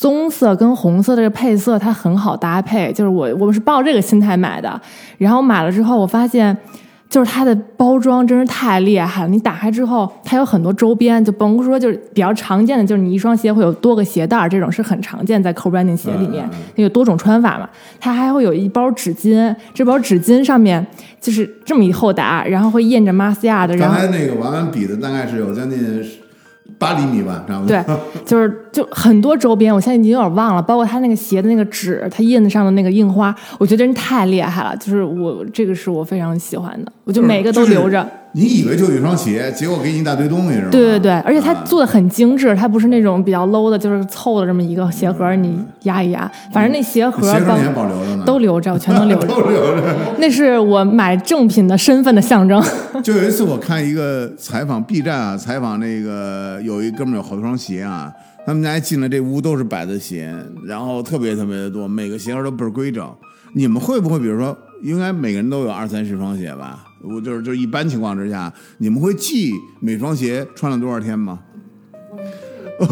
[0.00, 4.80] 棕色跟红色的这个配色，它很好搭配，就是我我是抱这个心态买的。
[5.16, 6.56] 然后买了之后，我发现
[7.08, 9.28] 就是它的包装真是太厉害了。
[9.28, 17.68] 你打开之后，它有很多周边，就甭说就是比较常见的，就是你一双鞋会有多个鞋带儿，这种是很常见在 co-branding 鞋里面，有多种穿法嘛。
[17.98, 20.86] 它还会有一包纸巾，这包纸巾上面
[21.20, 25.78] 就是这么一厚沓，然后会印着 Marcia 的，然后刚才那个玩玩比的大概是有将近
[26.78, 27.68] 八厘米吧，差不多。
[27.68, 27.84] 对，
[28.24, 34.76] 就是就很多周边，我现在已经有点忘了，包括他那个鞋的那个纸，他印子上的那个印花，我觉得真太厉害了。
[34.76, 38.08] 就是我这个是我非常喜欢的，我就每个都留着。
[38.38, 40.68] 你以为就一双鞋，结果给你一大堆东西是吧？
[40.70, 46.30] 对对对，而且它啊做的很精致，它不是那种比较 low 的，就是凑的这么一个鞋盒，你压一压。
[46.52, 49.26] 反正那鞋盒包鞋盒你还保留着呢，都留着，我全都留着。
[49.26, 49.82] 都留着。
[50.18, 52.62] 那是我买正品的身份的象征。
[53.02, 58.12] 就有一次我看一个采访 B 站啊，采访那个有一哥们儿有好多双鞋啊，
[58.46, 60.32] 他们家进了这屋都是摆的鞋，
[60.64, 63.04] 然后特别特别的多，每个鞋盒都倍儿规整。
[63.54, 66.84] 你们会不会比如说，应该每个人都有二三十双鞋吧？
[67.02, 71.38] 我就是就一般情况之下，你们会记每双鞋穿了多少天吗？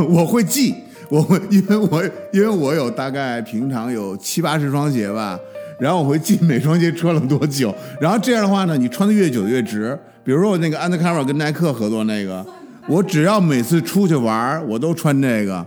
[0.09, 0.75] 我会记，
[1.09, 5.39] 我会，因为我因为我有大概平常有七八十双鞋吧，
[5.79, 9.99] 然后我会记每双鞋穿了多久，然后这样的话呢，你穿的越久越值。
[10.25, 12.45] 比如说我那个 Undercover 跟耐克合作那个，
[12.89, 15.65] 我只要每次出去玩，我都穿这个，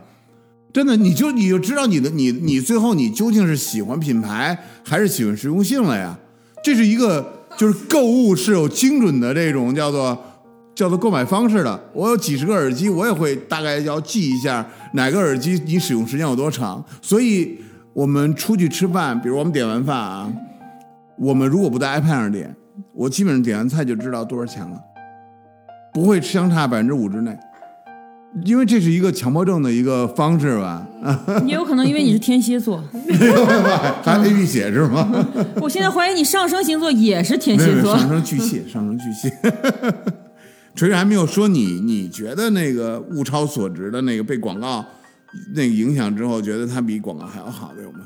[0.73, 6.19] 真的，你就你就知道你的你你最后你究竟是喜欢品牌还是喜欢实用性了呀？
[6.61, 10.17] 这是一个就是购物是有精准的这种叫做
[10.73, 11.79] 叫做购买方式的。
[11.93, 16.83] 我有几十个耳机，我也会大概要记一下哪个耳机你使用时间有多长。
[17.01, 17.59] 所以
[17.91, 20.31] 我们出去吃饭，比如我们点完饭啊，
[21.17, 22.55] 我们如果不在 iPad 上点，
[22.93, 24.79] 我基本上点完菜就知道多少钱了，
[25.93, 27.37] 不会相差百分之五之内。
[28.45, 30.87] 因为这是一个强迫症的一个方式吧，
[31.45, 32.83] 也有可能因为你是天蝎座，
[34.03, 35.09] 还 A B 血是吗？
[35.59, 37.97] 我现在怀疑你上升星座也是天蝎座。
[37.97, 39.29] 上升巨蟹，上升巨蟹。
[40.75, 44.85] 锤锤还没有说你，你觉得那个物超所值的那个被广告
[45.55, 47.99] 那个影响之后，觉得它比广告还要好的有吗？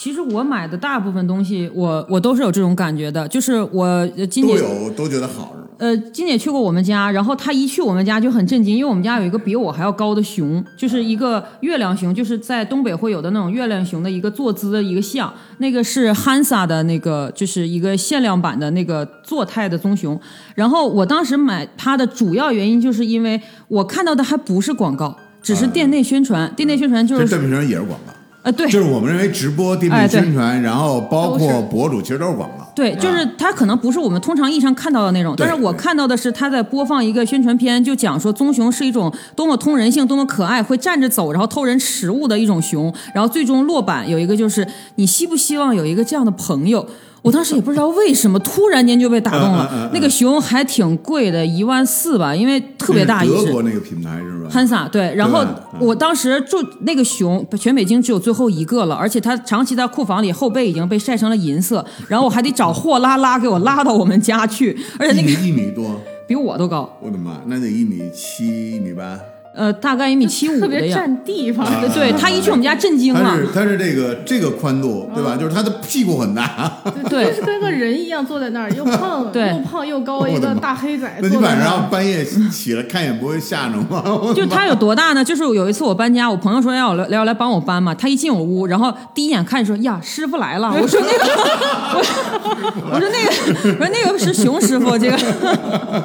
[0.00, 5.54] 其实我买的大部分东西，我我都是有这种感觉的，就是我呃今都年有都觉得好？
[5.78, 20.20] 呃，金姐去过我们家，然后她一去我们家就很震惊，因为我们家有一个比我还要高的熊，就是一个月亮熊，就是在东北会有的那种月亮熊的一个坐姿的一个像，那个是 Hansa 的那个，就是一个限量版的那个坐态的棕熊。
[20.56, 28.12] 然后我当时买它的主要原因就是因为我看到的还不是广告，只是店内宣传，店内宣传就是这邓明生也是广告，
[28.48, 28.66] 呃对。
[28.70, 32.66] 就是我们认为直播、店哎对面宣传，然后包括博主，其实都是广告。
[32.74, 42.94] 对，就是它可能不是我们通常意义上看到的那种，但是我看到的是他在播放一个宣传片，就讲说棕熊是一种多么通人性、多么可爱，会站着走，然后偷人食物的一种熊。
[43.12, 46.86] 然后最终落榜有一个就是你希不希望有一个这样的朋友？
[47.28, 49.68] 我当时也不知道为什么突然间就被打动了。
[49.70, 53.46] 嗯嗯嗯嗯那个熊还挺贵的，一万四吧，因为特别大一只。
[53.46, 54.48] 德国那个品牌是吧？
[54.50, 55.44] 汉萨对，然后
[55.78, 69.18] 我当时住那个熊，全北京只有最后一个了，而且它长期在库房里，后背已经被晒成了银色，然后我还得找货拉拉给我拉到我们家去，而且那个一米一米多， 比我都高，我的妈，那得一米七、一米八。
[69.58, 71.00] 呃，大概一米七五特别的样。
[71.00, 71.66] 占地方。
[71.66, 75.36] 啊对他一去我们家震惊了，他是他是这个这个宽度对吧？
[75.36, 76.70] 就是他的屁股很大，
[77.10, 81.64] 对就是跟个人一样坐在那儿，又胖 对又胖又高，一个大黑仔那你晚坐在那儿。
[81.64, 84.02] 上半夜起来看一眼不会吓着吗？
[84.22, 85.24] 我就他有多大呢？
[85.24, 91.24] 就是有一次我搬家，我朋友说要我来要来帮我搬嘛，他一进我屋，然后第一眼看说呀师傅来了，我说那个，
[91.98, 95.18] 我我说那个，我说那个是熊师傅，这个。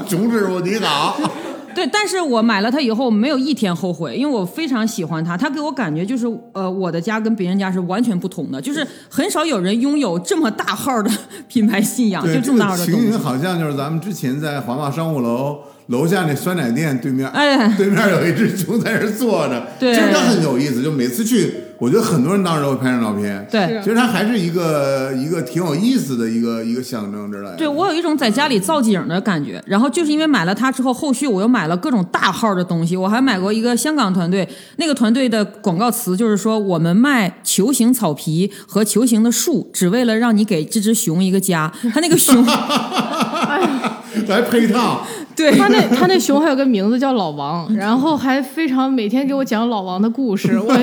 [0.08, 1.18] 熊师傅你好，
[1.74, 5.36] 对，但是我买了它以后没有一天后悔，因为我非常喜欢它。
[5.36, 11.12] 它给我感觉就是，呃，我的家跟别人家是完全不同的，就是很少有人拥有这么大号的
[11.48, 13.24] 品牌信仰，就这么大号个情景的东西。
[13.24, 20.82] 好像就是咱们之前在华贸商务楼楼下那酸奶店对面，哎对面有一只熊在那坐着，对其实它很有意思。
[20.84, 23.46] 就每次去，我觉得很多人当时都会拍张照片。
[23.52, 27.56] 对其实它还是一个一个挺有意思的一个一个象征之类的。
[27.56, 41.72] 对我有一种在家里造景的感觉，然后就是因为买了它之后，后续我又买了各种大号的东西，我还买过一个香港团队，那个团队的广告词就是说我们卖球形草皮和球形的树，只为了让你给这只熊一个家。
[41.94, 42.46] 它那个熊，
[44.28, 50.60] 来配套，对他那他那熊还有个名字叫老王，然后还非常每天给我讲老王的故事。
[50.60, 50.74] 我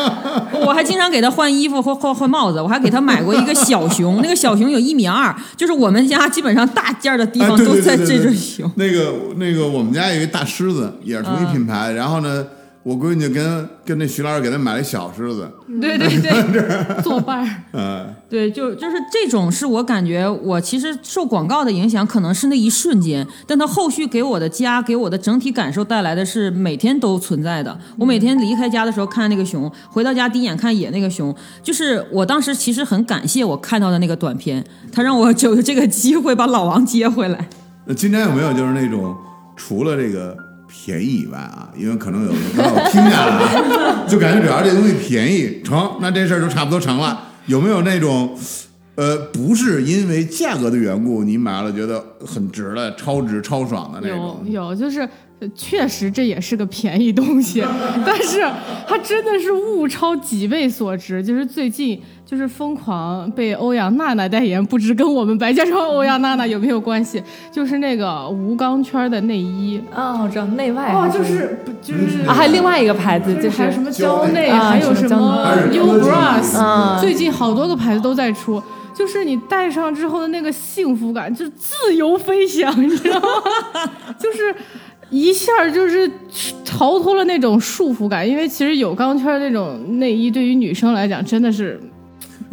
[0.66, 8.72] 我还经常给他换衣服或换换帽子，我还给他买过一个小熊，那个小熊有一米二，就是我们家基本上大件儿的地哎，方都在这对对对对只熊。
[8.76, 11.92] 那个那个，我们家有一个大狮子，也是同一品牌。
[11.92, 12.44] 然后呢，
[12.84, 15.46] 我闺女跟跟那徐老师给他买了一小狮子，
[15.80, 27.78] 对对对作伴儿， 嗯，对，就就是这种是我感觉我其实受广告的影响可能是那一瞬间，但它后续给我的家给我的整体感受带来的是每天都存在的。
[27.98, 37.48] 我每天离开家的时候看那个熊，回到家第一眼看也那个熊，就是我当时其实很感谢我看到的那个短片，他让我有这个机会把老王接回来。
[37.84, 39.14] 那今天有没有就是那种
[39.56, 40.36] 除了这个
[40.68, 47.24] 便宜以外啊，因为可能有的朋友听见了啊， 就感觉只要这东西便宜成，那这事儿就差不多成了。
[47.46, 48.36] 有没有那种
[48.96, 54.44] 呃，不是因为价格的缘故，你买了觉得很值的、超值、超爽的那种？
[54.44, 55.08] 有，就是
[55.54, 57.64] 确实这也是个便宜东西，
[58.04, 58.40] 但是
[58.88, 61.22] 它真的是物超几倍所值。
[61.22, 67.22] 就是最近就是疯狂被欧阳娜娜代言，不知跟我们白家庄欧阳娜娜有没有关系？
[67.50, 78.62] 就是那个无钢圈的内衣，哦，我知道内外哦，就是不就是啊，还有另外一个牌子，就是还有什么胶内还有什什么胶么内 U Bras，嗯最近好多个牌子都在出。
[78.94, 83.90] 就是你戴上之后的那个幸福感，就自由飞翔， 你知道吗？
[84.18, 84.52] 就是
[85.08, 86.10] 一下就是
[86.64, 91.97] 逃脱了那种束缚感，因为其实有钢圈那种内衣，对于女生来讲真的是哎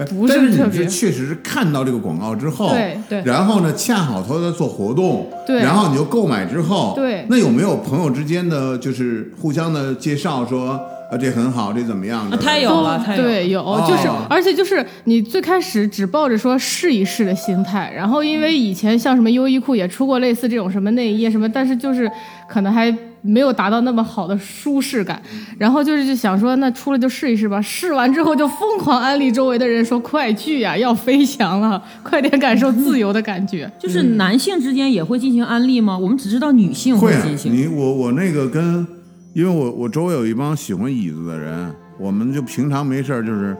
[0.03, 10.77] 不是但是特别你是确实是看到这个广告之后，对对然后呢，恰好他在做活动，对然后你就购买之后，对那有没有朋友之间的就是互相的介绍说，
[11.09, 12.35] 呃，这很好，这怎么样的？
[12.35, 13.29] 啊太有了，太有了。
[13.29, 22.11] 对，有，哦就是，而且就是你最开始只抱着说试一试的心态，然后因为以前像什么优衣库也出过类似这种什么内衣什么，但是就是
[22.49, 22.93] 可能还
[23.25, 25.21] 没有达到那么好的舒适感，
[25.57, 33.71] 然后就是就想说那出来就试一试吧，试完之后就疯狂安利周围的人说快去呀，要飞翔了，快点感受自由的感觉。
[33.79, 35.97] 就是男性之间也会进行安利吗？
[35.97, 37.53] 我们只知道女性会啊进，行。
[37.53, 38.85] 你我我那个跟，
[39.33, 43.55] 因为我我周围有一帮喜欢椅子的人，我们就平常没事儿就是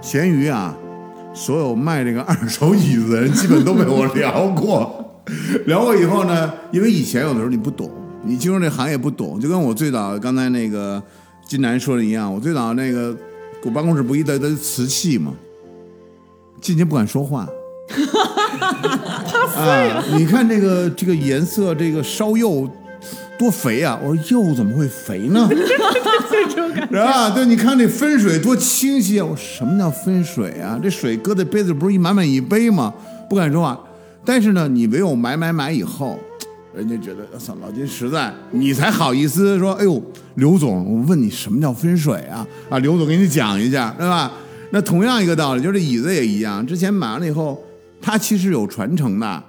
[0.00, 0.76] 闲鱼啊，
[1.32, 5.22] 所有卖这个 二手椅子的人基本都被我聊过，
[5.66, 7.90] 聊过以后呢，因为以前有的时候你不懂，
[8.26, 11.02] 你进入这行业不懂，就跟我最早刚才那个
[11.46, 13.16] 金南说的一样，我最早那个
[13.62, 15.32] 我办公室不一堆堆瓷器嘛，
[16.60, 17.48] 进去不敢说话。
[19.56, 22.68] 啊，你看这个这个颜色，这个烧釉
[23.38, 23.98] 多肥啊！
[24.02, 25.48] 我说釉怎么会肥呢？
[26.90, 27.30] 是吧？
[27.30, 29.24] 对，你看这分水多清晰啊！
[29.24, 30.78] 我什么叫分水啊？
[30.82, 32.92] 这水搁在杯子不是一满满一杯吗？
[33.30, 33.78] 不敢说话。
[34.24, 36.18] 但是呢，你唯有买买买以后，
[36.76, 37.26] 人家觉得，
[37.62, 40.02] 老金实在，你才好意思说，哎呦，
[40.34, 42.46] 刘总，我问你什么叫分水啊？
[42.68, 44.30] 啊，刘总给你讲一下，对吧？
[44.70, 47.58] 那同样一个道理，就是这椅子也一样，之前买完了以后，
[48.02, 49.42] 它其实有传承的。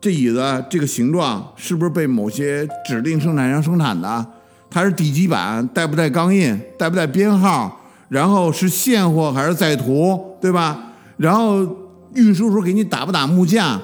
[0.00, 4.26] 这椅子这个形状是不是被某些指定生产商生产的？
[4.70, 7.80] 它是地基板，带不带钢印，带不带编号？
[8.08, 10.92] 然后是现货还是在途，对吧？
[11.16, 11.66] 然后
[12.14, 13.80] 运输时候给你打不打木架？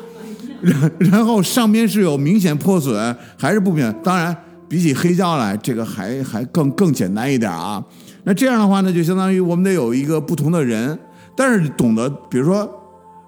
[0.63, 3.93] 然 然后上边是有明显破损还是不明？
[4.03, 4.37] 当然，
[4.69, 7.85] 比起黑胶来，这个还还更更简单一点啊。
[8.25, 10.99] 那这样的话呢，就相当于我们得有一个不同的人，
[11.37, 12.83] 但是懂得，比如说。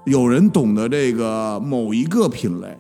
[0.05, 2.79] 有人懂得这个某一个品类，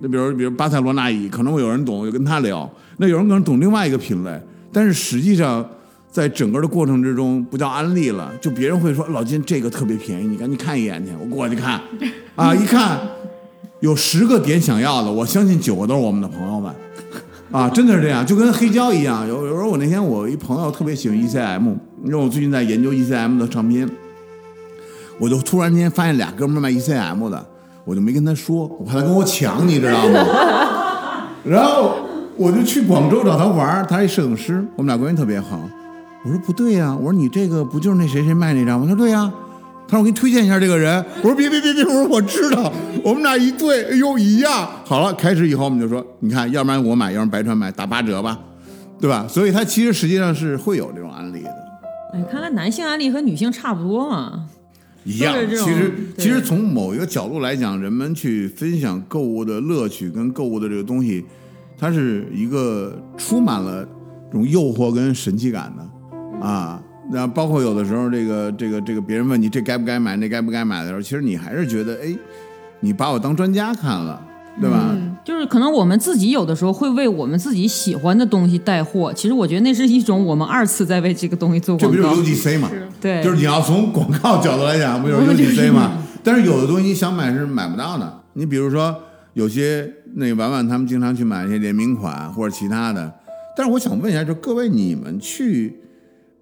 [0.00, 2.68] 那比如比如巴塞罗那椅，可能会有人懂，就跟他聊。
[2.96, 4.40] 那有人可能懂另外一个品类，
[4.72, 5.64] 但是实际上
[6.10, 11.12] 在整个的过程之中，不叫安利了，就别人会说老金这个特别便宜，你赶紧看一眼去。
[11.20, 11.80] 我过去看，
[12.34, 12.98] 啊，一看
[13.80, 16.72] 有十个点想要的，我相信九个都是我们的朋友们，
[17.50, 19.26] 啊，真的是这样，就跟黑胶一样。
[19.26, 23.88] 有有时候我那天我一朋友特别喜欢 ECM，因为我最近在研究 ECM 的唱片。
[25.18, 27.46] 我就突然间发现俩哥们卖 ECM 的，
[27.84, 30.26] 我就没跟他说，我怕他跟我抢，你知道吗？
[31.44, 31.96] 然后
[32.36, 35.60] 我就去广州找他玩儿，他是摄影师，我们俩关系特别好。
[36.24, 38.86] 我说不对呀，我说你这个不就是那谁谁卖那张吗？
[38.88, 39.30] 他说对呀。
[39.90, 41.04] 他说我给你推荐一下这个人。
[41.16, 42.72] 我说别别别别，我说我知道。
[43.02, 44.70] 我们俩一对，哎呦一样。
[44.84, 48.38] 好了，开始以后我们就说，你看，要不然我买，要不然白川买，打八折吧，
[49.00, 49.26] 对吧？
[49.28, 51.50] 所以他其实实际上是会有这种案例的。
[52.14, 54.48] 哎，看来男性案例和女性差不多嘛。
[55.02, 61.24] 一样，其实其实从某一个角度来讲，人们去分享购物的乐趣跟购物的这个东西，
[61.76, 63.84] 它是一个充满了
[64.30, 66.80] 这种诱惑跟神奇感的啊。
[67.12, 72.16] 那包括有的时候，这个这个这个别人问你这该不该买，那该不该买的时候，其实你还是觉得，哎，
[72.80, 74.22] 你把我当专家看了，
[74.60, 74.96] 对吧？
[75.24, 82.30] 就是可能我们自己有的时候会为我们自己喜欢的东西带货，其实我觉得那是一种我们二次在为这个东西做广告这不就是广告。
[82.30, 82.70] UGC 嘛？
[83.00, 85.92] 对，就是你要从广告角度来讲，不就是 UGC 吗？
[86.22, 88.20] 但是有的东西你想买是买不到的。
[88.34, 88.94] 你比如说，
[89.34, 93.12] 有些那个婉婉他们经常去买一些联名款或者其他的。
[93.56, 95.80] 但是我想问一下，就各位你们去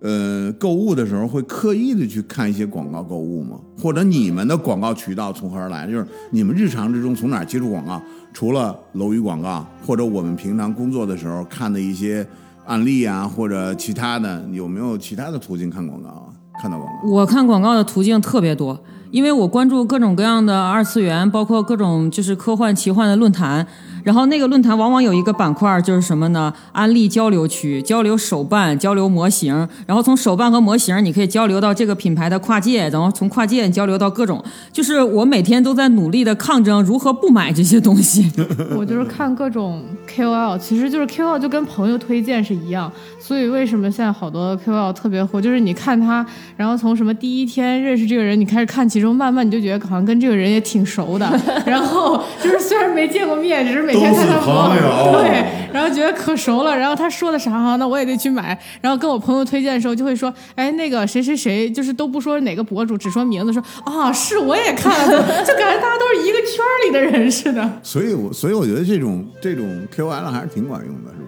[0.01, 3.59] 呃购物的时候，会刻意的去看一些广告购物吗？
[3.77, 5.87] 或者你们的广告渠道从何而来？
[5.87, 8.01] 就是你们日常之中从哪接触广告？
[8.33, 12.25] 除了楼宇广告，或者我们平常工作的时候看的一些
[12.67, 16.25] 案例啊，或者其他的，有没有其他的途径看广告啊？
[16.61, 17.09] 看到广告？
[17.09, 18.79] 我看广告的途径特别多，
[19.11, 23.67] 因为我关注各种各样的二次元，包括各种就是科幻、奇幻的论坛。
[24.05, 26.53] 然后那个论坛往往有一个板块，就是什么呢？
[26.73, 29.69] 安利交流区，交流手办，交流模型。
[29.87, 34.43] 然后从手办和模型，你可以交流到这个品牌的跨界，然后从跨界交流到各种。
[34.73, 38.31] 就是我每天都在努力的抗争如何不买这些东西。
[38.77, 46.25] 我就是看各种 KOL，其实就是 KOL 就跟朋友推荐是一样，所以为什么现在好多 KOL 特别火，就是你看他，
[46.57, 51.29] 然后从什么第一天认识这个人，你开始看其中，慢慢你就觉得好像跟这个人也挺熟的，
[51.67, 67.81] 然后就是虽然没见过面，只是每天看他都是朋友 对，然后觉得可熟了，然后他说的啥哈，那我也得去买，然后跟我朋友推荐的时候就会说，哎，那个谁谁谁，就是都不说哪个博主，只说名字，说啊是我也看了， 就感觉大家都是一个圈里的人似的。
[67.83, 71.28] 所以我所以我觉得这种这种 KOL 还是挺管用的，是吧？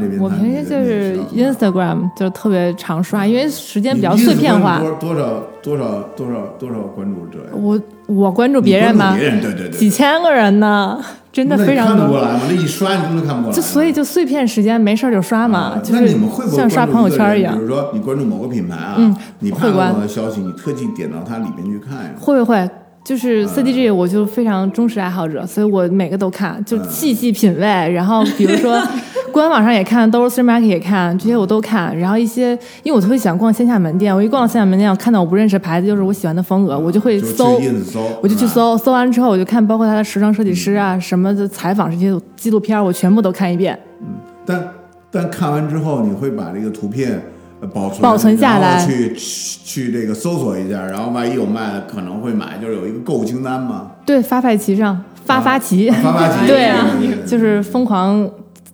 [0.00, 4.78] 这边我平时就是 Instagram 就特别常刷，因为时间比较碎片化。
[4.78, 7.50] 多多少多少多少多少关注者呀？
[7.54, 9.14] 我我关注别人吗？
[9.16, 10.98] 别人对对对几千个人呢，
[11.32, 11.96] 真的非常多。
[11.96, 12.40] 看不过来吗？
[12.48, 13.56] 那一刷你根本就看不过来。
[13.56, 17.62] 就所以就碎片时间没事儿就刷嘛，啊就是那你们会不会像刷朋友圈一样比。
[17.62, 22.10] 如说你关注某个品牌啊，嗯你看到会关某个消息，你特地点到它里面去看呀。
[22.18, 22.68] 会会，
[23.04, 27.60] 就是嗯 CDG，我就非常忠实爱好者，所以我每个都看，就嗯细细品味。
[27.62, 28.80] 然后比如说
[29.36, 31.94] 官网上也看，都是 Market 也看，这些我都看。
[31.98, 37.60] 然后一些，因为我特别喜欢逛线下门店，我一逛到线下门店，我看到我不认识的牌子，就是我喜欢的风格，我就会搜。
[37.84, 38.46] 搜，我就去。
[38.46, 43.78] 搜，搜完之后我就看，包括他的时装设计师啊、什么的采访这些纪录片，我全部都看一遍。
[44.00, 44.06] 嗯
[44.46, 44.68] 但
[45.10, 47.20] 但看完之后，你会把这个图片
[47.60, 53.90] 呃保存保存下来去去去这个搜索一下，然后万一有卖的可能会买，就是有一个购物清单嘛。
[54.06, 56.86] 对，发发奇上发发奇，啊发发奇对啊
[57.26, 58.26] 就是疯狂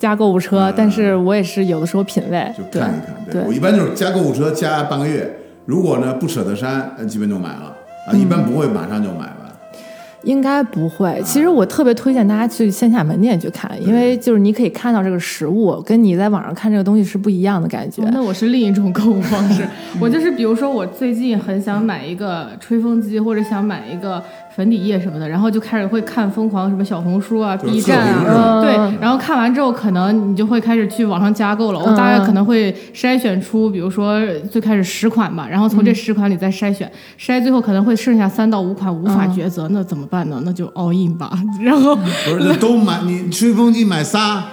[0.02, 3.14] 加购物车，嗯但是我也是有的时候品味就，看一看。
[3.30, 5.32] 对我一般就是加购物车加半个月，
[5.64, 7.72] 如果呢不舍得删，呃基本就买了
[8.08, 9.36] 啊，一般不会马上就买完。
[10.24, 11.20] 应该不会。
[11.24, 18.02] 其实我特别推荐大家去线下门店去看，因为就是你可以看到这个实物，跟你在网上看这个东西是不一样的感觉。
[18.02, 19.66] 哦那我是另一种购物方式，
[20.00, 24.22] 我就是比如说我最近很想买一个吹风机，或者想买一个
[24.54, 31.78] 粉底液什么的，然后就开始会看疯狂什么小红书啊、B 站啊，对嗯，然后看完之后，可能你就会开始去网上加购了。
[31.78, 40.42] 我嗯大概可能会筛选出，比如说最开始十款吧，然后从这十款里再筛选，筛最后可能会剩下三到五款无法抉择，那怎么办呢？
[40.44, 41.32] 那就 all in 吧。
[41.62, 44.44] 然后不是都买你吹风机买仨，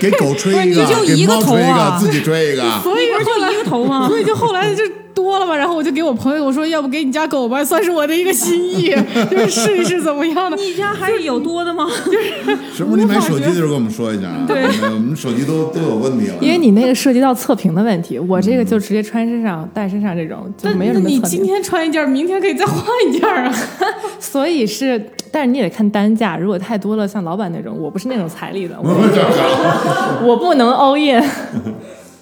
[0.00, 2.62] 给狗吹一个，你就一给个头猫吹一个，啊自己吹一个。
[2.82, 4.06] 所以不是就一个头吗？
[4.06, 4.82] 所以就后来就
[5.26, 8.94] 多了嘛，然后我就给我朋友我说，要不给你家狗吧，算是我的一个心意，
[9.28, 10.56] 就是试一试怎么样的。
[10.56, 11.84] 你家还是有多的吗？
[12.06, 12.96] 就是什么？
[12.96, 14.44] 你买手机的时候跟我们说一下啊。
[14.46, 16.34] 对，我们手机都都有问题了。
[16.40, 23.52] 因为你那个涉及到测评的问题，我这个就直接穿身上、戴身上这种就那没有什么你今天穿一件，明天可以再换一件啊。
[24.20, 31.20] 所以是，但是你得看单价，如果太多了，像老板那种，我不是那种财力的， 我我不能 all in。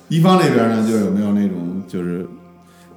[0.09, 2.27] 一方那边呢，就有没有那种就是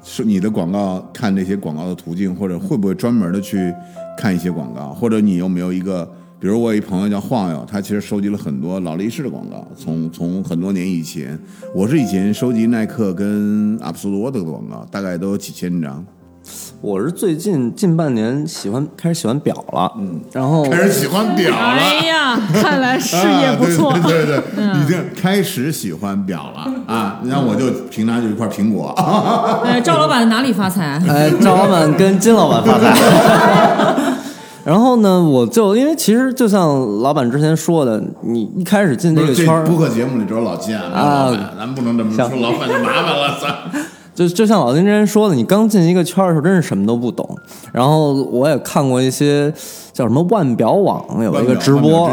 [0.09, 3.73] 是你的广告看这些广告的途径，或者会不会专门的去
[4.17, 11.37] 看一些广告，或者你有没有一个，比如我一朋友叫晃悠，他其实收集了很多劳力士的广告，从从很多年以前，
[11.75, 16.03] 我是以前收集耐克跟阿普苏罗的广告，大概都有几千张，
[16.79, 21.55] 我是最近近半年喜欢开始喜欢表了，嗯，然后开始喜欢表了。
[21.55, 23.89] 哎呀，看来事业不错。
[23.97, 27.19] 啊、对对对对，已经开始喜欢表了啊！
[27.25, 28.93] 然后我就平常就一块苹果，
[29.65, 31.01] 哎，赵老板哪里发财？
[31.09, 32.93] 哎，赵老板跟金老板发财。
[34.63, 43.81] 然后呢，我就因为其实就像老板之前说的，你一开始进这个圈儿，播客节目里只有老金啊，没有老板，咱们不能这么说，老板就麻烦了，咱。
[44.17, 47.37] 就就像老金之前说的，你刚进一个圈的时候，真是什么都不懂。
[47.71, 49.53] 然后我也看过一些
[49.93, 52.09] 叫什么腕表网有一个直播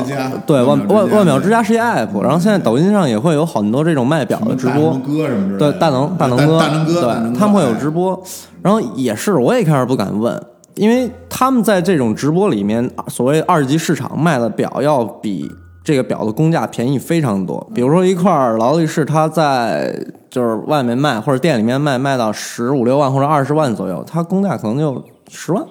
[0.46, 8.22] 对腕腕腕腕表之家是一 app，然后现在抖音上也会有很多这种卖表的直播，哥什么之类对的，大能大能大哥，对，他们会有哎直播，
[8.61, 10.38] 然后也是我也开始不敢问，
[10.74, 15.50] 因为他们在这种直播里面，所谓二级市场卖的表要比
[15.85, 17.64] 这个表的工价便宜非常多。
[17.74, 19.95] 比如说一块劳力士，它在
[20.30, 25.62] 就是外面卖或者店里面卖，卖到十五六万或者二十万左右，它工价可能就十万。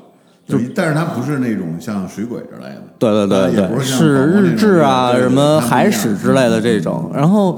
[0.45, 7.09] 就但是它不是那种像水鬼之类的，对对对对，是是日志啊，什么海史之类的这种。
[7.14, 7.57] 然后，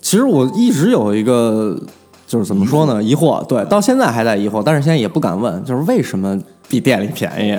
[0.00, 1.76] 其实我一直有一个，
[2.28, 6.38] 就是怎么说呢，疑惑， 对，到现在还在疑惑，但是现在也不敢问，就是为什么
[6.68, 7.50] 比店里便宜？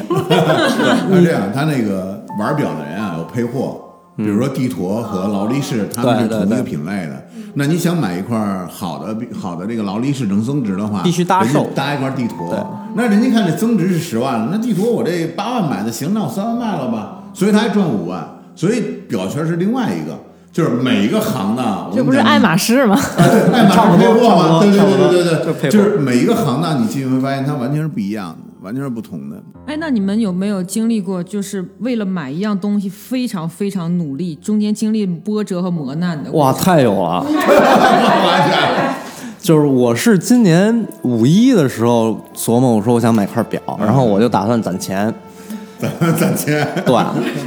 [1.13, 3.77] 是这样，他那个玩表的人啊有配货，
[4.23, 7.27] 比如说帝陀和劳力士，他们是对对同一个品类的。
[7.55, 8.37] 那你想买一块
[8.69, 12.59] 好的好的这个劳力士能增值的话，必须搭人家售搭一块帝陀对。
[12.95, 18.25] 那人家看这增值是十万了，那帝陀我这八万买的行，那我三万卖了吧，所以他还赚五万。
[18.53, 20.19] 所以表圈是另外一个，
[20.51, 22.97] 就是每一个行当，这不是爱马仕吗？
[23.17, 29.41] 爱马仕配货吗，对对对对对对，就是每一个行当你进去会发现它完全是不一样的，完全是不同的。
[29.65, 36.31] 哎，那你们有没有经历过，就是为了买一样东西非常非常努力，中间经历波折和磨难的？
[36.31, 37.25] 哇，太有了！
[39.41, 45.13] 就是我是今年五一的时候琢磨，我说我想买块表，然后我就打算攒钱。
[45.79, 46.95] 咱 攒钱，对，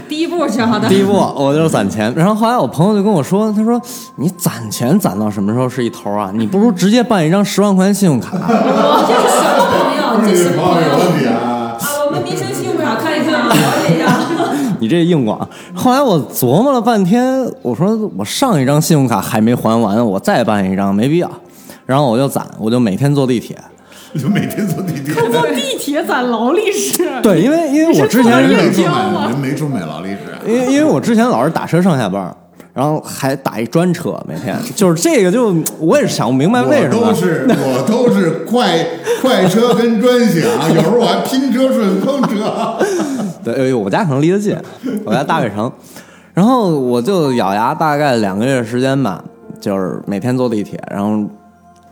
[0.08, 3.80] 第一步是好的第一步我就攒钱，然后后来我朋友就跟我说，他说
[4.16, 6.32] 你攒钱攒到什么时候是一头啊？
[6.34, 8.36] 你不如直接办一张十万块钱信用卡。
[10.22, 10.88] 这是什么朋友？
[10.90, 10.98] 这是朋友？
[10.98, 11.76] 有问题啊！
[11.80, 14.20] 啊，我们民生信用卡看一看啊，了解一下。
[14.80, 15.48] 你这硬广。
[15.74, 21.30] 后来我琢磨了半天，我说我上一张信用卡还没还完，我再办一张没必要。
[21.86, 23.56] 然后我就攒，我就每天坐地铁。
[24.20, 25.12] 就每天坐地铁。
[25.12, 30.18] 坐地铁攒劳力士，对，因为因为我之前人没你是说买，人没说买劳力士。
[30.46, 32.32] 因为因为我之前老是打车上下班，
[32.74, 37.14] 然后还打一专车，每天 就是这个就我也是想不明白为什么我都。
[37.14, 38.84] 是 我都是快
[39.22, 42.76] 快车跟专享，有时候我还拼车顺风车。
[43.44, 44.56] 对，哎我家可能离得近，
[45.04, 45.70] 我家大悦城，
[46.34, 49.22] 然后我就咬牙大概两个月时间吧，
[49.60, 51.28] 就是每天坐地铁，然后也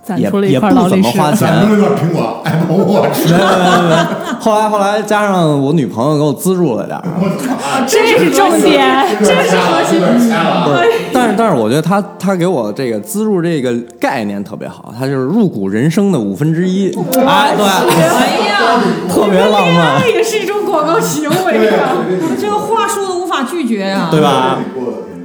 [0.03, 1.03] 攒出了一也块劳力士。
[1.03, 1.49] 不怎么花钱。
[1.49, 3.97] 苹果 Apple Watch，没有没有没有，
[4.41, 7.05] 后来后来加上我女朋友给我资助了点儿，
[7.87, 10.01] 这是重点，这是核心。
[10.01, 16.89] 不是，但是但是我觉得他他给我这个资助这个概念特别好，他就是入股人生的五分之一，
[17.27, 21.97] 哎对，哎呀，特别浪漫那，也是一种广告行为啊。
[22.41, 24.59] 这个话术都无法拒绝呀、对吧？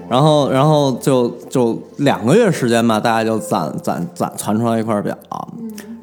[0.09, 5.17] 然后然后就就两个月时间吧，大家就攒攒攒攒出来一块表，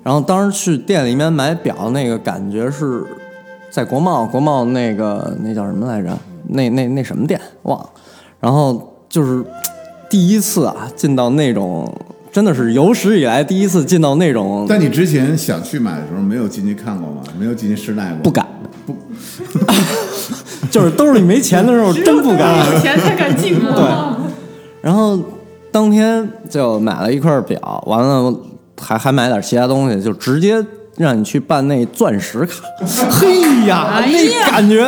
[0.03, 3.03] 然后当时去店里面买表，那个感觉是
[3.71, 6.17] 在国贸，国贸那个那叫什么来着？
[6.49, 7.89] 那那那什么店忘了。
[8.39, 9.43] 然后就是
[10.11, 11.91] 第一次啊，进到那种
[12.31, 17.23] 真的是有史以来第一次进到那种但你之前想去买的时候，没有进去看过吗？
[17.39, 18.19] 没有进去试戴过？
[18.25, 18.47] 不敢，
[18.85, 18.95] 不，
[20.71, 22.73] 就是兜里没钱的时候真不敢。
[22.73, 23.85] 有钱才敢进 对，
[24.81, 25.19] 然后
[25.71, 28.35] 当天就买了一块表，完了
[28.81, 30.65] 还还买点其他东西，就直接
[30.97, 32.63] 让你去办那钻石卡。
[33.11, 34.85] 嘿呀，那感觉。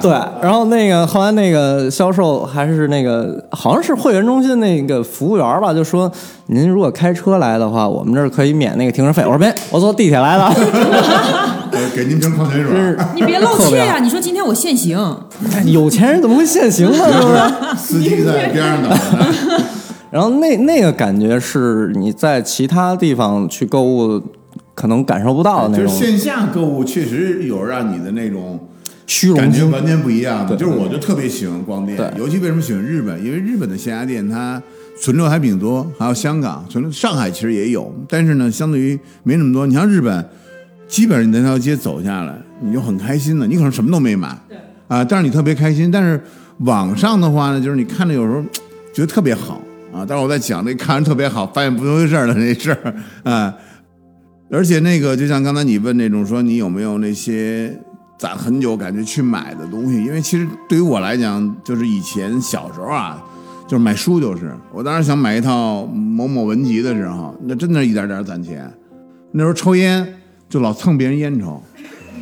[0.00, 0.10] 对，
[0.42, 6.10] 然后那个后来那个销售还是那个好像是会员中心那个服务员吧，就说
[6.48, 9.22] 您如果开车来的话，我们这儿可以免那个停车费。
[9.22, 10.50] 我说别，我坐地铁来的。
[11.74, 12.96] 呃给您瓶矿泉水。
[13.14, 14.98] 你别露怯呀、你说今天我限行，
[15.66, 16.96] 有钱人怎么会限行呢？
[16.96, 17.76] 是不是？
[17.76, 19.64] 司机在边上等着。
[20.10, 24.22] 然后那那个感觉是你在其他地方去购物
[24.72, 28.60] 可能感受不到的那种就是线下购物确实有让你的那种
[29.06, 29.50] 虚荣心。
[29.50, 30.54] 感觉完全不一样的。
[30.54, 33.18] 对就是我就特别喜欢逛店对，尤其为什么喜欢日本？
[33.24, 34.62] 因为日本的线下店它
[35.00, 39.66] 存留还挺多，还有香港存留，上海其实也有，但是呢，相对于没那么多。
[39.66, 40.24] 你像日本，
[40.86, 44.28] 基本上你那条街走下来，你就很开心了，你可能什么都没买，
[44.88, 45.90] 啊，但是你特别开心。
[45.90, 46.20] 但是
[46.58, 48.42] 网上的话呢，就是你看着有时候
[48.92, 49.60] 觉得特别好
[49.92, 53.54] 啊，但是我在讲那看着特别好，发现不回事儿的那事儿啊。
[54.50, 57.76] 而且那个，就像刚才你问那种说你有没有那些
[58.18, 63.20] 攒很久感觉去买的东西，因为其实对于我来讲，就是以前小时候啊，
[63.66, 68.70] 就是买书，就是我当时想买一套某某文集的时候，那真的是一点点攒钱。
[69.32, 70.06] 那时候抽烟
[70.54, 71.60] 就老蹭别人烟抽，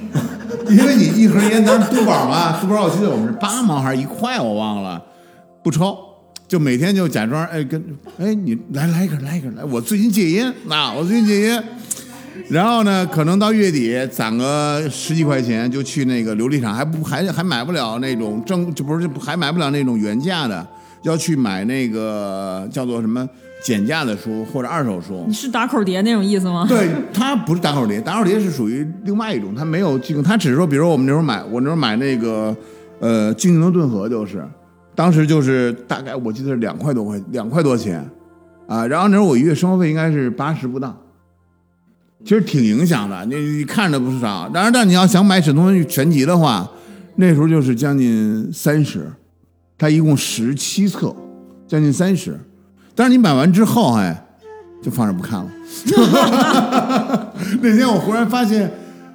[0.70, 5.03] 因为你一盒烟当时多宝嘛，多宝我记得我们是八毛还是一块我忘了，
[5.62, 5.95] 不抽。
[6.49, 7.78] 就每天就假装哎跟
[8.18, 11.62] 哎你来来一根来一根来，我最近戒烟，啊、我最近戒烟，
[12.49, 20.66] 然后呢，可能到月底攒个十几块钱，就去那个琉璃厂，还不还还买不了那种正，就不是还买不了那种原价的，
[21.03, 23.28] 要去买那个叫做什么
[23.62, 25.32] 减价的书或者二手书你。
[25.32, 26.66] 是打口碟那种意思吗？
[26.68, 32.56] 对，它不是打口碟，打口碟是属于另外一种，它没有进口，它只是说，比如说我们那时候买，我那时候买那个
[33.00, 34.46] 呃精灵的顿河就是，
[34.94, 38.04] 当时就是大概我记得是两块多块，两块多钱
[38.66, 40.96] 啊，然后那时候我一月生活费应该是八十不到。
[42.24, 46.70] 其实挺影响的，你你看着不是少，当然，但你要想买沈从文全集的话，
[47.16, 49.10] 那时候就是将近三十，
[49.76, 51.12] 它一共十七册，
[51.66, 52.38] 将近三十。
[52.95, 54.24] 但是你买完之后，哎，
[54.82, 55.51] 就放着不看了。
[57.61, 58.70] 那天我忽然发现，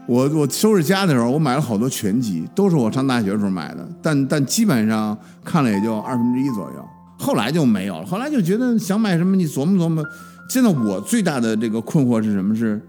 [0.08, 6.86] 我我收拾家的时候，我买了好多全集，都是我上大学的时候买的，但但基本上看了也就二分之一左右。
[7.20, 10.04] 后来就没有了，后来就觉得想买什么，你琢磨琢磨。
[10.50, 12.56] 现在我最大的这个困惑是什么？
[12.56, 12.82] 是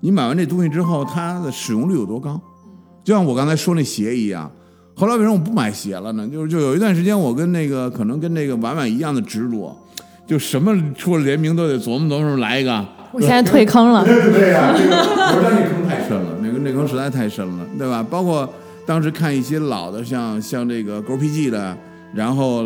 [0.00, 2.40] 你买完这东西之后，它的使用率有多高？
[3.04, 4.50] 就像我刚才说那鞋一样，
[4.94, 6.26] 后来为什么我不买鞋了呢？
[6.28, 9.76] 就是就有一段时间，我跟那个可能跟那个婉婉一样的执着，
[10.28, 12.86] 就什么出了联名都得琢磨琢磨来一个。
[13.10, 14.04] 我现在退坑了。
[14.04, 18.04] 对对呀、 这个我说那坑太深了，那个那坑实在太深了，对吧？
[18.08, 18.48] 包括
[18.84, 21.74] 当时看一些老的，像像这个 GPG 的，
[22.14, 22.62] 然后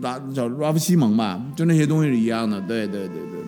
[0.00, 3.40] 拉叫 Ralph 西蒙吧，就那些东西是一样的，对对对对。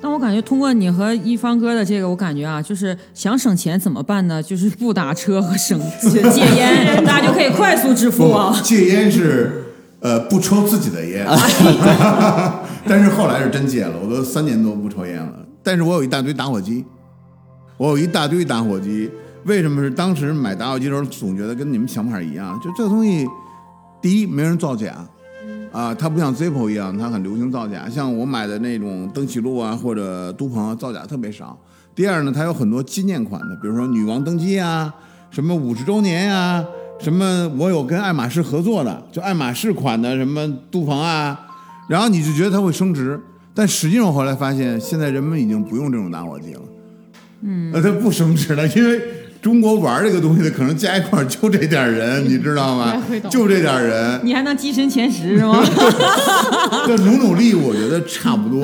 [0.00, 4.40] 但我感觉通过你和一方哥的这个，我感觉啊，就是想省钱怎么办呢？
[4.42, 6.22] 就是不打车和省戒
[6.56, 8.58] 烟， 大家就可以快速致富啊。
[8.62, 9.69] 戒烟是
[10.00, 11.26] 呃不抽自己的烟，
[12.86, 15.32] 但是后来是真戒了，我都三年多不抽烟了。
[15.62, 16.84] 但是我有一大堆打火机，
[17.76, 19.10] 我有一大堆打火机。
[19.44, 22.58] 为什么是当时买打火机的时候总觉得跟你们想法一样？
[22.60, 23.26] 就这个东西，
[24.02, 24.94] 第一没人造假。
[25.72, 27.88] 啊，它不像 Zippo 一样，它很流行造假。
[27.88, 31.56] 像我买的那种登喜路啊，或者都鹏啊，造假特别少。
[31.94, 34.92] 第二呢，它有很多纪念款的，比如说女王登基啊，
[35.30, 36.64] 什么五十周年呀、
[37.02, 41.38] 什么我有跟爱马仕合作的，就爱马仕款的什么杜鹏啊，
[41.88, 43.18] 然后你就觉得它会升值，
[43.54, 46.60] 但实际上我后来发现，现在人们已经不用这种打火机了，
[47.42, 49.00] 嗯，呃，它不升值了，因为
[49.40, 53.02] 中国玩这个东西的可能加一块就这点人，你知道吗？
[53.30, 55.64] 就这点人，你还能跻身前十是吗？
[56.86, 58.62] 这努努力，我觉得差不多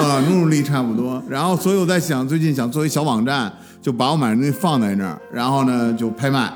[0.00, 1.20] 啊，努努力差不多。
[1.28, 6.52] 然后，所以我在想，最近想做一小网站，就把我买的东西放在那儿，然后呢就拍卖，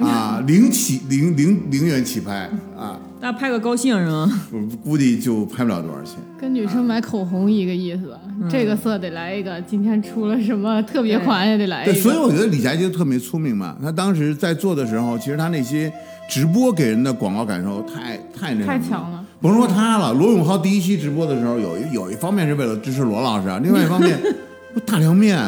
[0.00, 4.28] 啊，零起零零零元起拍啊，大家拍个高兴是吗？
[4.52, 6.14] 我估计就拍不了多少钱。
[6.40, 8.16] 跟女生买口红一个意思，
[8.50, 12.02] 这个色得来一个，今天出了什么特别款也得来一个对，个。
[12.02, 13.76] 所以我觉得李佳琦特别聪明嘛。
[13.82, 15.92] 他当时在做的时候，其实他那些
[16.28, 19.24] 直播给人的广告感受太太那什么太强了。
[19.40, 24.18] 甭说他了，罗永浩第一期直播的时候，有一有一方面是为了支持罗老师啊，另外一方面，
[24.86, 25.38] 大凉面，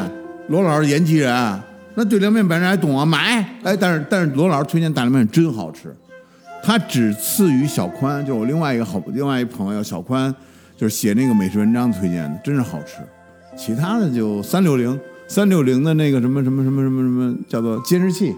[0.49, 1.31] 罗老师延吉人，
[1.99, 3.43] 那对凉面本人还懂啊，买。
[3.63, 5.91] 哎，但是但是罗老师推荐大凉面真好吃，
[6.61, 10.33] 他只次于小宽，就是我另外一个好另外一朋友小宽，
[10.77, 12.97] 就是写那个美食文章推荐的，真是好吃。
[13.55, 18.31] 其他的就三六零，三六零的那个什么什么什么什么什么叫做监视器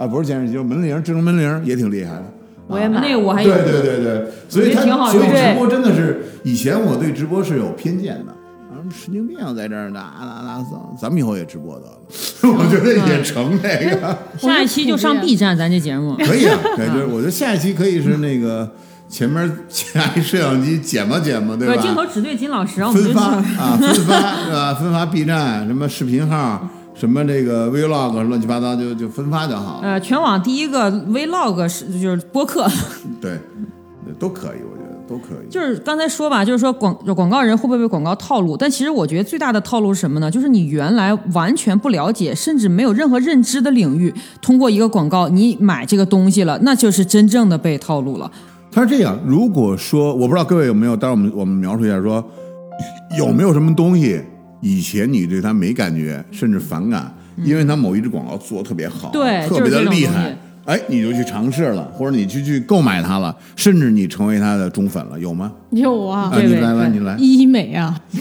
[0.00, 2.24] 啊，不是监视器，就是门铃，智能门铃也挺厉害的。
[2.66, 8.34] 我也买那个我还有对对对对，所以他所以直播真的是以前我对直播是有偏见的。
[8.82, 11.98] 啊，神经病在这儿呢，啊啦啦嗓，咱们以后也直播得了，
[12.42, 16.14] 我觉得也成那个，下一期就上 B 站，咱这节目。
[16.24, 18.70] 可以啊，可以，就是我觉得下一期可以是那个
[19.08, 21.80] 前面加一摄像机剪吧剪吧，对吧？
[21.80, 24.74] 镜头只对金老师，然后我们就分发啊，分发是吧？
[24.74, 29.88] 分发 B 站什么视频号，什么这个 Vlog 乱七八糟就就分发就好了。
[29.88, 32.66] 呃，全网第一个 Vlog 是就是播客，
[33.20, 33.38] 对，
[34.18, 34.81] 都可以，我觉得
[35.12, 35.50] 都可以。
[35.50, 38.56] 就是刚才说吧，就是说广广告人会不会被广告套路？
[38.56, 40.30] 但其实我觉得最大的套路是什么呢？
[40.30, 48.30] 就是你原来完全不了解，甚至没有任何认知的领域，通过一个广告你买这个东西了，那就是真正的被套路了。
[48.70, 52.24] 他是这样，如果说我不知道各位有没有，待会儿我们我们描述一下说，
[53.18, 54.18] 有没有什么东西
[54.62, 60.34] 以前你对它没感觉，甚至反感，因为它某一支广告做的特别好，对特别的厉害
[60.64, 65.50] 哎，你就去尝试了，或者你去去购买它了，甚至你成为它的忠粉了，有吗？
[65.70, 67.98] 有啊啊，，你来来，你来，医美啊，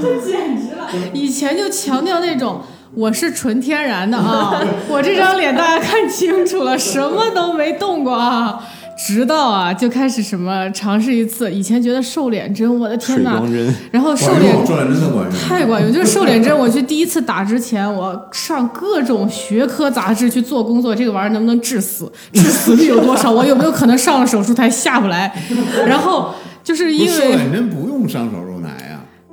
[0.00, 0.88] 这简直了！
[1.12, 2.60] 以前就强调那种
[2.94, 8.60] 我是纯天然的啊，我这张脸大家看清楚了，什么都没动过啊。
[8.96, 13.42] 直到啊，就开始什么尝试一次，以前觉得瘦脸针，我的天水呐，
[13.90, 15.32] 然后瘦脸管用，转真的管用。
[15.40, 16.56] 太管用，就是瘦脸针。
[16.56, 22.10] 我去第一次打之前，我上各种学科杂志去做工作，这个玩意儿能不能致死？
[22.32, 23.30] 致死率有多少？
[23.30, 25.32] 我有没有可能上了手术台下不来？
[25.86, 28.51] 然后就是因为瘦脸针不用上手术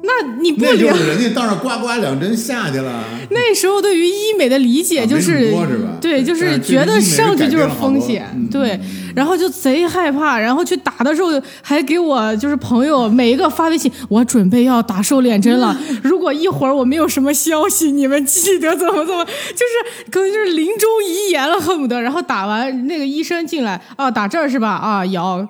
[0.01, 3.03] 那你不那就了是人家到那儿呱呱两针下去了。
[3.31, 5.53] 那时候对于医美的理解就是，
[5.99, 8.79] 对，就是觉得上去就是风险，嗯对，
[9.13, 11.29] 然后就贼害怕，然后去打的时候
[11.61, 24.69] 还给我就是朋友每一个发微信，我准备要打瘦脸针了，如果一会儿我没有什么消息，你们记得怎么怎么，就是可能就是临终遗言了，恨不得，然后打完那个医生进来啊，打这儿是吧？
[24.69, 25.45] 啊，摇，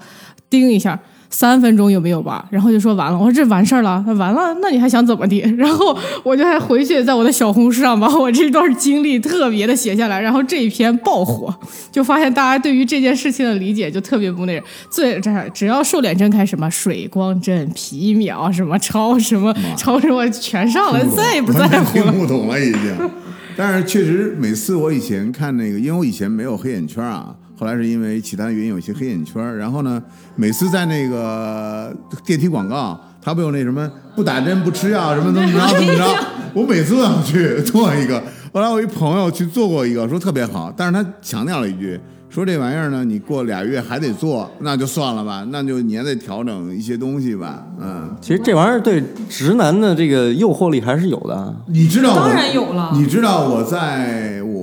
[0.50, 1.00] 叮一下。
[1.30, 2.46] 三分钟有没有吧？
[2.50, 5.40] 然后就说完了，我说这完事儿了，他完了，那你还想怎么地？
[5.58, 11.54] 然后我就还回去在我的小红书上把 我这段经历特别的写下来，然后这一篇爆火，
[11.92, 14.62] 就发现大家对于这件事情的理解就特别不那。
[14.92, 22.20] 最这只要瘦脸针开什么水光针、皮秒什么超什么超什么全上了，再也不在乎了听。
[22.20, 23.10] 不懂了已经。
[23.56, 29.58] 但是确实，每次我以前看那个，因为我以前没有黑眼圈啊，后来是因为其他原因有一些黑眼圈。
[29.58, 30.02] 然后呢，
[30.38, 31.94] 每次在那个
[32.26, 36.06] 电梯广告，他不有那什么不打针不吃药什么怎么着怎么着，
[36.56, 38.24] 我每次都要去做一个。
[38.54, 42.00] 后来我一朋友去做过一个，说特别好，但是他强调了一句。
[42.30, 48.16] 说这玩意儿呢，你过俩月还得做，那就算了吧，那就你还得调整一些东西吧，嗯。
[48.22, 51.52] 其实这玩意儿对直男的这个诱惑力还是有的啊。
[51.68, 54.59] 你知道我当然有了你知道我在我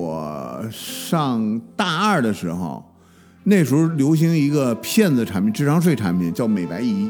[1.17, 2.85] 上大二的时候，
[3.45, 7.09] 那时候流行一个骗子产品，智商税产品叫美白仪，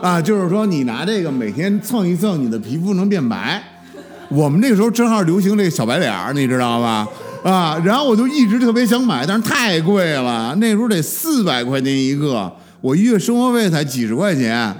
[0.00, 3.62] 啊，就是说你拿这个每天蹭一蹭，你的皮肤能变白。
[4.30, 7.06] 我们那时候正好流行这个小白脸儿，你知道吧？
[7.44, 12.50] 啊，然后我就一直特别想买，但是太贵了，那时候得四百块钱一个，
[12.80, 14.74] 我一月生活费才几十块钱，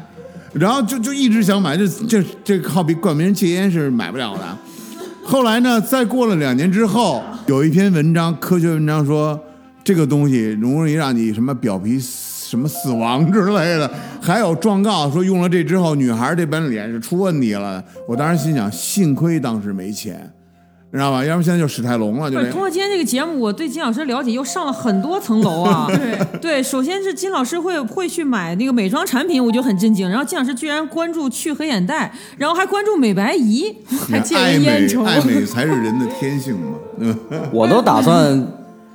[0.55, 4.59] 然后就就一直想买，这这这好比管别人戒烟是买不了的。
[5.31, 9.39] 后来呢，再过了两年之后，有一篇文章，科学文章说
[9.85, 13.91] 这个东西容易让你什么表皮什么死亡之类的，
[14.22, 17.85] 还有状告说用了这之后，女孩这本脸是出问题了。
[18.09, 20.33] 我当时心想，幸亏当时没钱，
[20.91, 21.22] 你知道吧？
[21.22, 25.86] 要不现在就史泰龙了，就不是，通过今天这个节目，我对金老师的了解又上了很多层楼啊。
[25.93, 30.09] 对对，首先是金老师会会去买那个美妆产品，我就很震惊。
[30.09, 33.70] 然后金老师居然关注去黑眼袋，然后还关注美白仪，
[34.11, 36.78] 还戒烟烟抽，爱美才是人的天性嘛。
[36.99, 37.18] 嗯，
[37.53, 38.47] 我都打算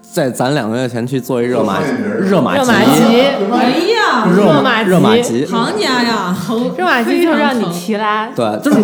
[0.01, 1.79] 在攒两个月前去做一热玛
[2.19, 3.21] 热玛热玛吉，吉，
[3.51, 6.35] 哎呀，热热玛吉热玛吉，行家呀，
[6.77, 8.79] 热玛吉就让你提拉对，就是。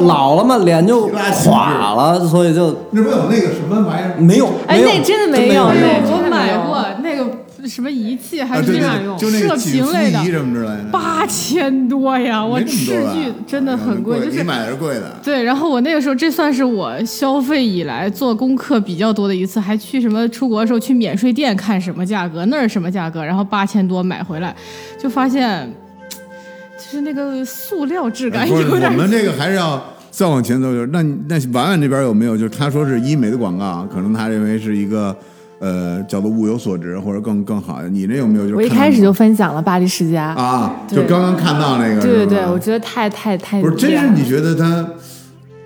[0.00, 4.14] 老了嘛，脸就垮了，所以就那不有那个什么玩意儿？
[4.18, 4.48] 没有。
[4.66, 7.26] 哎，没有那真的没有，我买过那个
[7.70, 12.44] 什么仪器，还是那对，就那射频类的，什么之类的，八千多呀！
[12.44, 15.16] 我没那么斥巨真的很贵，就是你买的是贵的。
[15.22, 24.54] 对，然后我那个时候，这算是我消费以来做功课比较多的一次，还去什么出国的时候去免税店看什么价格，那是什么价格，然后八千多买回来，
[24.98, 25.72] 就发现，
[26.76, 28.90] 就是那个塑料质感，有点。
[28.92, 32.36] 我们这个还是要再往前走就是那那婉婉这边有没有？
[32.36, 35.16] 就是他说是医美的广告，可能他认为是一个
[35.60, 37.88] 呃叫做物有所值或者更更好的。
[37.88, 38.42] 你那有没有？
[38.42, 44.84] 就是我一开始就分享了巴黎世家，啊，就刚刚看到那个，对对对，我觉得太太太不是，真是你觉得他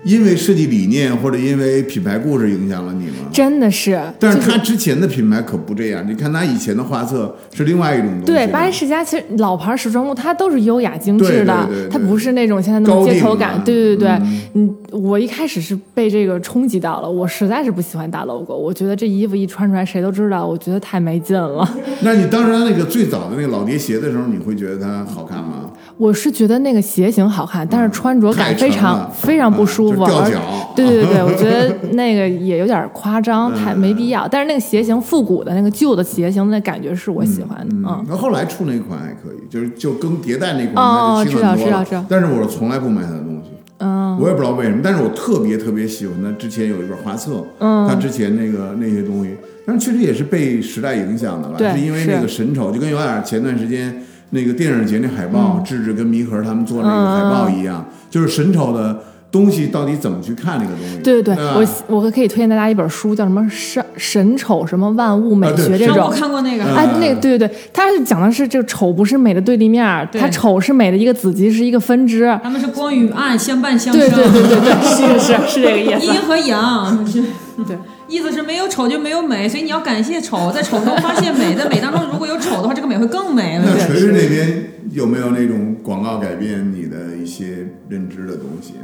[0.05, 3.27] 因为设计理念或者因为品牌故事影响了你吗？
[3.33, 8.25] 真的是，但是他之前的品牌可不这样，你看他以前的画册是另外一种东西。
[8.27, 13.59] 对，巴黎世家其实老牌时装屋它都是优雅精致的，对对对对它不是那种现在那种街头感。
[13.63, 14.09] 对对对，
[14.53, 21.67] 嗯，我一开始是被这个冲击到了，我实在是不喜欢大 logo，我觉得这衣服一穿出来谁都知道，我觉得太没劲了。
[22.01, 25.64] 那你当时那个最早的那个老爹鞋的时候，你会觉得它好看吗？
[25.97, 30.39] 我是觉得那个鞋型好看，但是穿着感非常非常不舒服，掉脚。
[30.75, 34.27] 对对对， 我觉得那个也有点夸张，太没必要。
[34.27, 38.05] 但是那个鞋型复古的那个旧的鞋型，那感觉是我喜欢的，嗯。
[38.09, 42.05] 那后来出那款还可以，就是就更迭代那款，哦它就轻很多了知道知道知道。
[42.09, 49.33] 但是我从来不买他的东西，嗯，我也不知道为什么，但是我特别特别喜欢他之前有一本画册，嗯，他之前那个那些东西，
[49.65, 53.95] 但是确实也是被时代影响的了，对是因为那个神丑，就跟有点前段时间
[54.31, 58.99] 那个电影节那海报，智智跟弥合他们做那个海报一样，就是神丑的
[59.31, 60.97] 东西到底怎么去看那个东西？
[60.97, 61.55] 对对对，吧
[61.87, 66.11] 我我可以推荐大家一本书，叫什么《神神丑什么万物美学》这种让我。
[66.11, 72.25] 看过那个，哎，那个对对对，它是讲的是这个丑不是美的对立面儿，它丑是美的一个子集，是一个分支。
[72.41, 76.05] 他们是光与暗相伴相生，对对对对对，是是是是这个意思。
[76.05, 77.23] 阴和阳是。
[77.65, 83.59] 对，意思是没有丑就没有美，所以你要感谢丑，在丑中发现美，在美当中如果有丑的话，这个美会更美。
[83.63, 88.83] 那锤锤那边有没有那种广告改变你的一些认知的东西啊？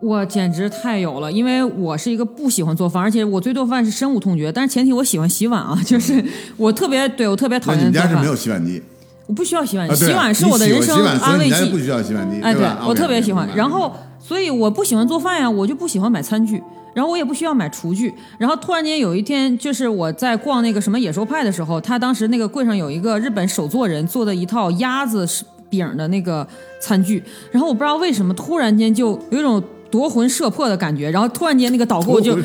[0.00, 4.52] 我简直太有了，因为我是一个不喜欢做饭，而且我对做饭是深恶痛绝。
[4.52, 6.24] 但是前提我喜欢洗碗啊，就是
[6.56, 8.24] 我特别对我特别讨厌你们家是没。
[8.26, 8.80] 有洗碗机？
[9.26, 11.78] 我不需要洗碗，啊，对洗碗是我的人生安慰剂不。
[11.78, 12.64] 需要洗碗机，哎，对？
[12.86, 16.62] 我特别喜欢然后，所以我不喜欢做饭呀，我就不喜欢买餐具，
[16.98, 18.12] 然后我也不需要买厨具。
[18.36, 25.24] 然后突然间有一天，就是我在逛那个什么野兽派的时候，他当时那个柜上有一个日本手作人做的一套鸭子
[25.70, 26.44] 饼的那个
[26.80, 27.22] 餐具，
[27.52, 29.62] 然后我不知道为什么突然间就有一种。
[29.90, 32.36] 夺魂摄魄的感觉，然后突然间那个导购就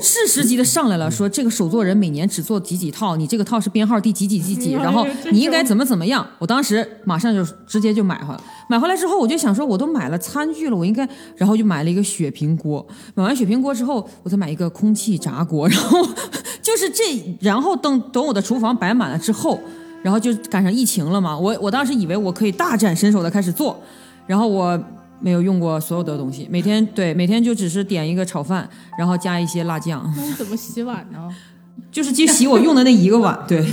[0.00, 6.26] 适时级的上来了，说这个手作人每年只做几几套，你这个套是编号第几几几几，然后你应该怎么怎么样。
[6.38, 12.86] 我当时马上就直接就买回来，买回来之后我就想说，我都买了餐具了，我应该，然后就买了一个雪平锅。
[13.14, 16.02] 买完雪平锅之后，我再买一个空气炸锅，然后
[16.62, 17.04] 就是这，
[17.40, 19.60] 然后等等我的厨房摆满了之后，
[20.02, 23.78] 然后就赶上疫情了嘛，我我当时以为我可以大展身手的开始做，
[24.26, 24.82] 然后我。
[25.20, 31.28] 没有用过所有的东西，每天对每天就只是点一个炒饭，然后加一些辣酱，那你怎么洗碗呢？
[31.92, 33.64] 就是去洗我用的那一个碗，对。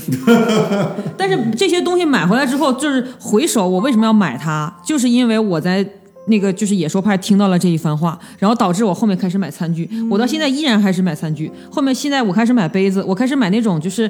[1.17, 5.85] 但是这些东西买回来之后，就是回首我为什么要买它，就是因为我在
[6.27, 11.51] 那个就是野兽派听到了这一番话，然后导致我后面开始买餐具，我到现在依然开始买餐具。
[11.69, 14.09] 后面现在我开始买杯子，我开始买那种就是。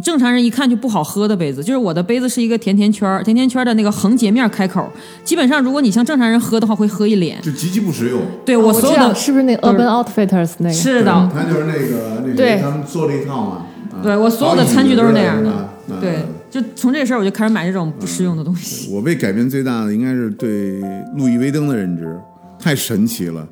[0.00, 4.90] 正常人一看就不好喝的杯子，就是我的杯子是一个甜甜圈儿，甜甜圈儿的那个横截面开口，
[5.24, 7.40] 基本上如果你像正常人喝的话，会喝一脸。
[7.42, 8.22] 就极其不实用。
[8.44, 10.72] 对我我所有的是不是那个 Urban Outfitters 那个？
[10.72, 13.56] 是的，他就是那个那他们做了一套嘛。
[13.56, 13.66] 啊
[14.02, 15.70] 对我所有的餐具都是那样的
[16.00, 18.90] 对，就从这事儿我就开始买这种不实用的东西。
[18.90, 20.80] 我被改变最大的应该是对
[21.16, 22.18] 路易威登的认知，
[22.58, 23.46] 太神奇了。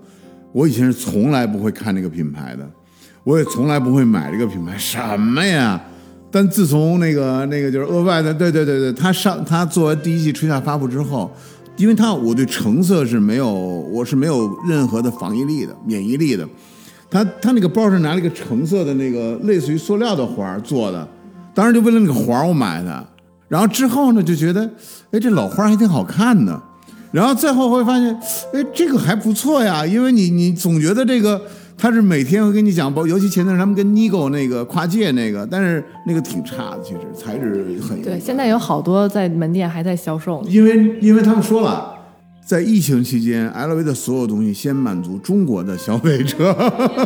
[0.53, 2.69] 我以前是从来不会看这个品牌的，
[3.23, 5.81] 我也从来不会买这个品牌，什么呀？
[6.31, 11.31] 但自从那个那个就是额外的，对对对对，他上他做完第一季春夏发布之后，
[11.77, 16.49] 因为他我对橙色是没有，我是没有任何的防御力的、免疫力的。
[17.11, 21.09] 他他那个包是拿了一个橙色的那个类似于塑料的环做的，
[21.53, 23.05] 当时就为了那个环我买的。
[23.49, 24.71] 然后之后呢，就觉得，
[25.11, 26.63] 哎，这老花还挺好看的。
[27.11, 28.15] 然后再后会发现，
[28.55, 31.43] 哎，这个还不错呀，因为你你总觉得这个
[31.81, 40.49] 他是每天会跟你讲，包尤其前段时间他们跟 Nigo 那个跨界那个，但是那个挺差的，其实材质很对，现在有好多在门店还在销售呢。
[40.51, 41.95] 因为因为他们说了，
[42.45, 46.37] 在疫情期间，LV 的所有东西先满足中国的消费者，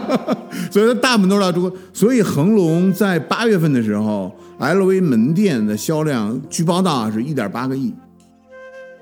[0.72, 1.72] 所以它大部分都是到中国。
[1.92, 7.94] 所以恒隆在八月份的时候，LV 门店的销量据报道啊是一点八个亿，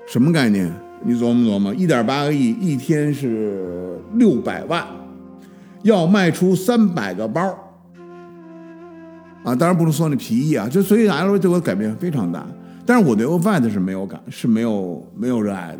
[0.07, 0.71] 什么概念？
[1.03, 4.85] 你琢磨琢磨，一点八个亿，一天是六百万，
[5.83, 7.41] 要卖出三百个包。
[9.43, 12.45] 啊，当然不能说那皮衣啊，就所以 LV 对我改变非常大。
[12.85, 15.79] 但是我对 Off-White 是没有感，是没有没有热爱的。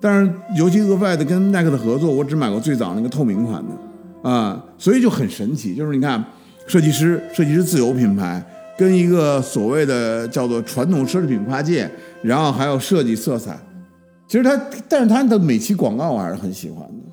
[0.00, 5.74] 但是尤其 Off-White 跟耐克的合作，我只买过最早那个透明款的啊，所以就很神奇。
[5.74, 6.24] 就是你看，
[6.66, 8.44] 设计师设计师自有品牌
[8.78, 11.90] 跟一个所谓的叫做传统奢侈品跨界，
[12.22, 13.58] 然后还有设计色彩。
[14.28, 14.56] 其实它，
[14.88, 17.03] 但是它的每期广告我还是很喜欢的。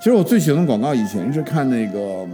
[0.00, 2.26] 其实我最喜欢的广告以前是看那个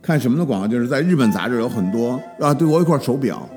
[0.00, 3.48] 看什么的广告，就是在日本杂志有很多啊，对我有一块手表，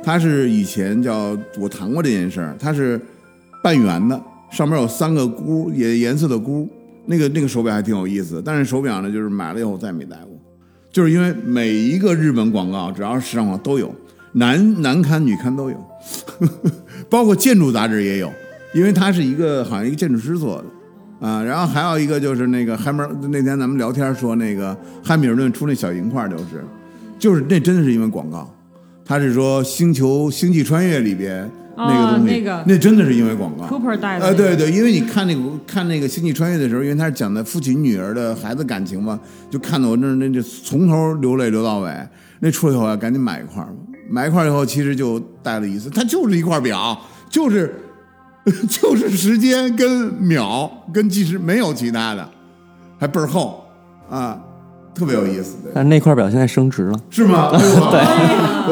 [0.00, 3.00] 它是以前叫我谈过这件事儿，它是
[3.64, 6.68] 半圆的，上面有三个箍，颜颜色的箍，
[7.06, 10.38] 那个那个手表还挺有意思，但是手表呢，就是买了以后再没戴过，
[10.92, 13.92] 就是因为每一个日本广告，只要是时尚广告都有，
[14.34, 15.84] 男男刊女刊都有，
[17.10, 18.32] 包括建筑杂志也有，
[18.72, 20.64] 因为它是一个好像一个建筑师做的。
[21.18, 26.62] 啊，然后还有一个就是那个汉密尔，那天咱们聊天说那个汉密尔顿出那小银块就是，
[27.18, 28.54] 就是那真的是因为广告，
[29.02, 33.64] 他是说星球星际穿越里边那个东西，那个那真的是因为广告。
[33.64, 39.18] Cooper 戴的呃，那个对对，因为你看那个看那个星际穿越的时候，因为他是讲的父亲女儿的孩子感情嘛，
[39.50, 41.90] 就看得我那那就从头流泪流到尾。
[42.40, 43.68] 那出来以后啊，赶紧买一块儿，
[44.10, 47.00] 买一块儿以后其实就戴了一次，它就是一块表，
[47.30, 47.74] 就是。
[48.70, 52.28] 就是时间跟秒跟计时没有其他的，
[52.98, 53.64] 还倍儿厚
[54.08, 54.38] 啊，
[54.94, 57.50] 特别有意思，但是那块表现在升值了，是吗？
[57.52, 57.58] 对，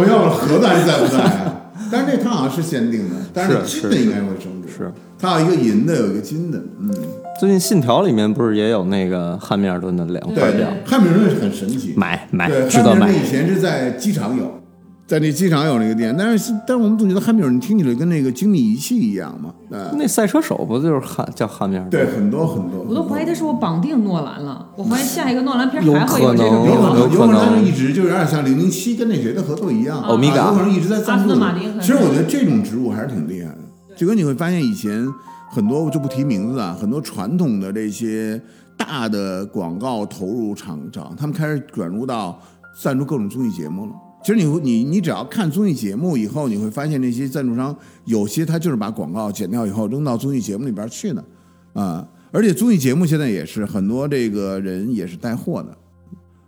[0.01, 1.61] 我要了盒子还在不在啊？
[1.91, 4.69] 但是这它好像是限定的，但是是金的应该会升值。
[4.77, 6.91] 是，它有一个银的，有一个金的，嗯，
[7.41, 13.11] 最近《信条》里面不是也有那个汉密尔顿的两块表？，汉密尔顿是很神奇，买买对，值得买。
[13.13, 14.61] 以前是在机场有，
[15.07, 21.91] 在那机场有那个店，但是但是我们总觉得汉密尔顿听起来跟那个精密仪器一样嘛，呃，那赛车手不就是汉叫汉密尔顿？
[21.91, 26.67] 对，很多很多，我都怀疑他是我绑定诺兰了，我怀疑下一个诺兰片有还会有这种。
[26.67, 33.59] 有可能，有可能他是一直就有点像零零七跟那谁的合作一样，欧米伽啊有可能一直在赞助马丁其实我觉得这种植入还是挺厉害的。
[33.95, 35.07] 就跟你会发现以前
[35.51, 37.71] 很多我就不提名字啊，很多传统的。
[37.71, 38.41] 这些
[38.79, 39.45] 大的。
[39.47, 42.41] 广告投入厂长，他们开始转入到
[42.83, 43.93] 赞助各种综艺节目了。
[44.25, 51.23] 其实你会你你只要看综艺节目以后，你会发现那些赞助商有些他就是把广告剪掉以后扔到综艺节目里边去的
[51.75, 52.09] 啊。
[52.33, 55.77] 而且综艺节目现在也是很多这个人也是带货的，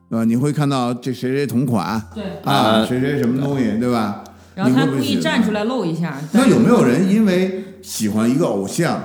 [0.09, 0.25] 呃？
[0.25, 4.25] 你会看到这谁谁同款，对啊，谁谁什么东西，对吧？
[4.55, 6.19] 然后他故意站出来露一下。
[6.33, 9.01] 那有没有人因为喜欢一个偶像，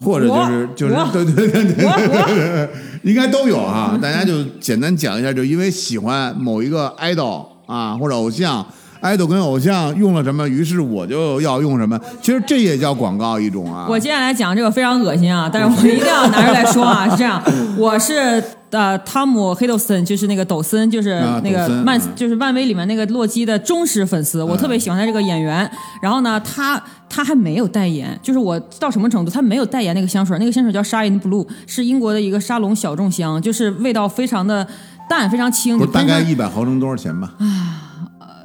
[0.00, 2.68] 或者就是就是我对对对对，
[3.04, 3.96] 应该都有啊。
[4.02, 8.66] 大家就简单讲一下，就因为喜欢某一个 idol 啊或者偶像
[9.02, 12.00] ，idol 跟偶像用了什么，于是我就要用什么。
[12.22, 13.86] 其实这也叫广告一种啊。
[13.88, 17.42] 我接下来讲这个非常恶心啊，但是我一定要拿出来说啊，是这样，
[17.76, 25.70] 我是呃汤姆黑斗森，就是那个抖森，就是啊那个漫，就是漫威里面那个洛基的忠实粉丝，我特别喜欢他这个演员。
[26.02, 34.66] 然后呢，他他还没有代言，就是我到什么程度，他没有代言那个香水，那个香水叫 Shine Blue，是英国的一个沙龙小众香，就是味道非常的
[35.08, 37.32] 淡，非常轻，不是大概一百毫升多少钱吧？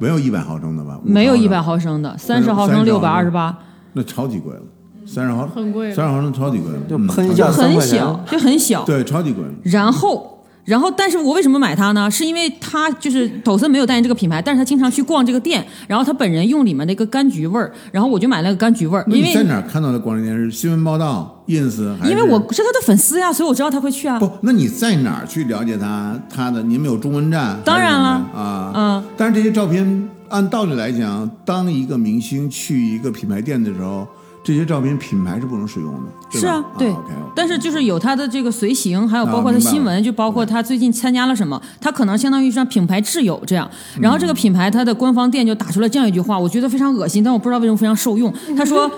[0.00, 3.56] 没有一百毫升的吧没有一百毫升，的，三十毫升六百二十八。
[3.92, 4.62] 那超级贵了，
[5.06, 8.84] 三十毫升很贵三十毫升超级贵就喷一就很下三块钱小，就很小。
[8.84, 9.50] 对，超级贵了。
[9.62, 10.33] 然后，
[10.64, 12.10] 然后，但是我为什么买它呢？
[12.10, 20.50] 是因为它就是抖森没有代言这个品牌，但是他经常去逛这个店，然后他本人用里面的一个柑橘味儿，然后我就买了个柑橘味儿，因为你在哪看到的光这件事？
[20.50, 22.10] 新闻报道、ins 还是？
[22.10, 24.18] 因为我是他的粉丝呀，所以我知道他会去啊。
[24.18, 26.18] 不，那你在哪儿去了解他？
[26.34, 27.58] 他的你们有中文站？
[27.64, 29.04] 当然了啊，嗯。
[29.18, 34.06] 但是这些照片，按道理来讲，当一个明星去一个品牌店的时候，
[34.44, 36.94] 这些照片品牌是不能使用的，是啊，对。
[37.34, 43.68] 但是就是有他的这个随行，还有包括他新闻，就包括他最近参加了什么，他可能相当于像品牌挚友这样。
[43.98, 48.30] 然后这个品牌它的官方店就打出了这样一句话，我觉得非常恶心，但我不知道为什么非常受用。
[48.54, 48.90] 他说，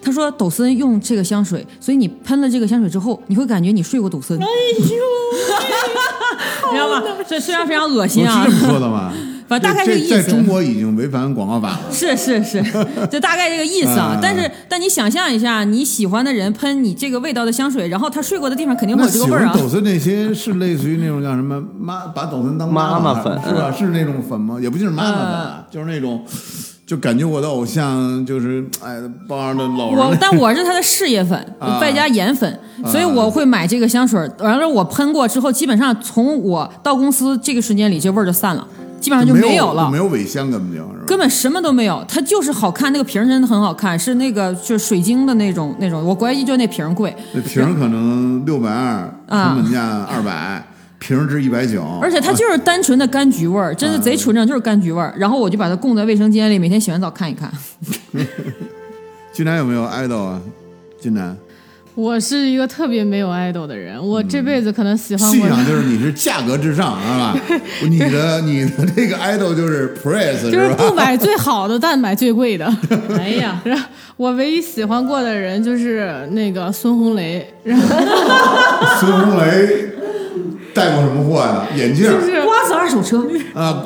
[0.00, 4.38] 他说抖森用这个香水，所以你喷了这个香水之后，你会感觉你睡过抖森。
[4.38, 4.80] 哎呦，
[6.72, 7.02] 你知道吗？
[7.28, 9.12] 这虽然非常恶心啊我是这，么说的吗？
[9.48, 11.80] 反正大概这这个意思在中国已经违反广告法了。
[11.90, 12.62] 是是是，
[13.10, 14.18] 就大概这个意思啊嗯。
[14.22, 19.52] 但是但你想象一下，你喜欢的人喷你这个味道的香水，然后他睡过的地方肯定会有这个味儿啊。
[19.56, 23.72] 抖森那些是类似于那种叫什么妈，把抖森当妈妈妈粉是吧？
[23.76, 24.58] 是那种粉吗？
[24.60, 26.24] 也不就是妈妈粉就是那种，
[26.86, 28.96] 就感觉我的偶像就是哎，
[29.28, 34.18] 包着搂着那我 但我是他的事业粉，啊外加颜粉，所以我会买这个香水。
[34.38, 38.66] 完了，我喷过之后，基本上从我到公司这个时间里，这味儿就散了，
[39.00, 39.96] 基本上就没有了没。
[39.96, 50.66] 有尾香根本就，根本什么都没有，它就是好看，那个瓶儿真的很好看，是那个就是水晶的那种那种，我怀疑就那瓶儿贵，那瓶儿可能六百二，啊成本价二百，
[50.98, 55.14] 瓶儿值一百九，而且它就是单纯的柑橘味儿，真的贼纯正，就是柑橘味儿。
[55.16, 57.50] 然后我就把它供在卫生间里，每天洗完澡看一看。
[59.32, 60.40] 金南有没有爱豆啊？
[60.98, 61.36] 金南
[61.96, 67.34] 我是一个特别没有 idol 的人，我这辈子可能喜欢过的信仰就是你是价格至上， 是吧？
[67.88, 70.68] 你的你的这个 idol 就是 price 就是？
[70.74, 72.66] 不买最好的，但买最贵的。
[73.18, 73.86] 哎呀，然后
[74.18, 77.88] 我唯一喜欢过的人就是那个孙红雷，然 后
[79.00, 79.88] 孙红雷
[80.74, 81.66] 带过什么货呀？
[81.74, 83.82] 眼镜就是瓜子二手车，啊，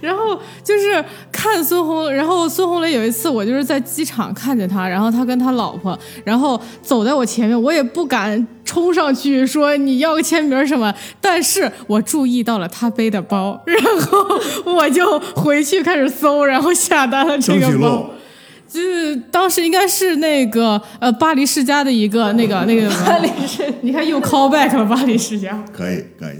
[0.00, 1.04] 然后就是
[1.42, 18.10] 看孙红，然后孙红雷有一次我就是在机场看见他，然后他跟他老婆，然后走在我前面，我也不敢冲上去说你要个签名什么，但是我注意到了他背的包，然后我就回去开始搜，然后下单了这个包。
[18.68, 25.58] 就是当时应该是那个呃巴黎世家的一个那个那个巴黎世，你看又 call back 了巴黎世家。
[25.72, 26.36] 可以可以。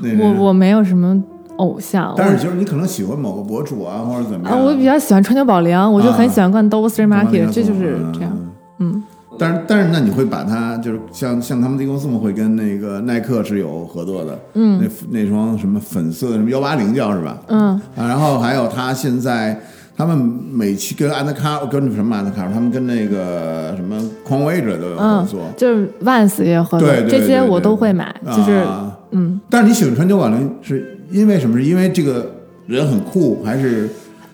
[0.00, 1.20] 那个我我没有什么
[1.56, 4.64] 偶像，但是就是你可能喜欢某个博主啊，或者怎么啊，样。
[4.64, 8.32] 我比较喜欢川久保玲，我就很喜欢逛 Dover Street 啊 Market，这就是这样。。
[8.78, 9.02] 嗯，
[9.38, 14.80] 但是但是那你会把它就是像像他们这公司会跟那个耐克是有合作的，嗯，
[15.10, 17.38] 那那双什么粉色的什么幺八零叫是吧？
[17.48, 19.56] 嗯啊，然后还有他现在
[19.96, 31.56] 他们每期跟安德卡跟什么安德卡，他们跟那个什么匡威者都有合嗯作，，就是 Vans 也有合作对，对这些我对对都会买，就是啊嗯，但是你喜欢川久保玲是因为什么？
[31.56, 32.28] 是因为这个
[32.66, 33.88] 人很酷，还是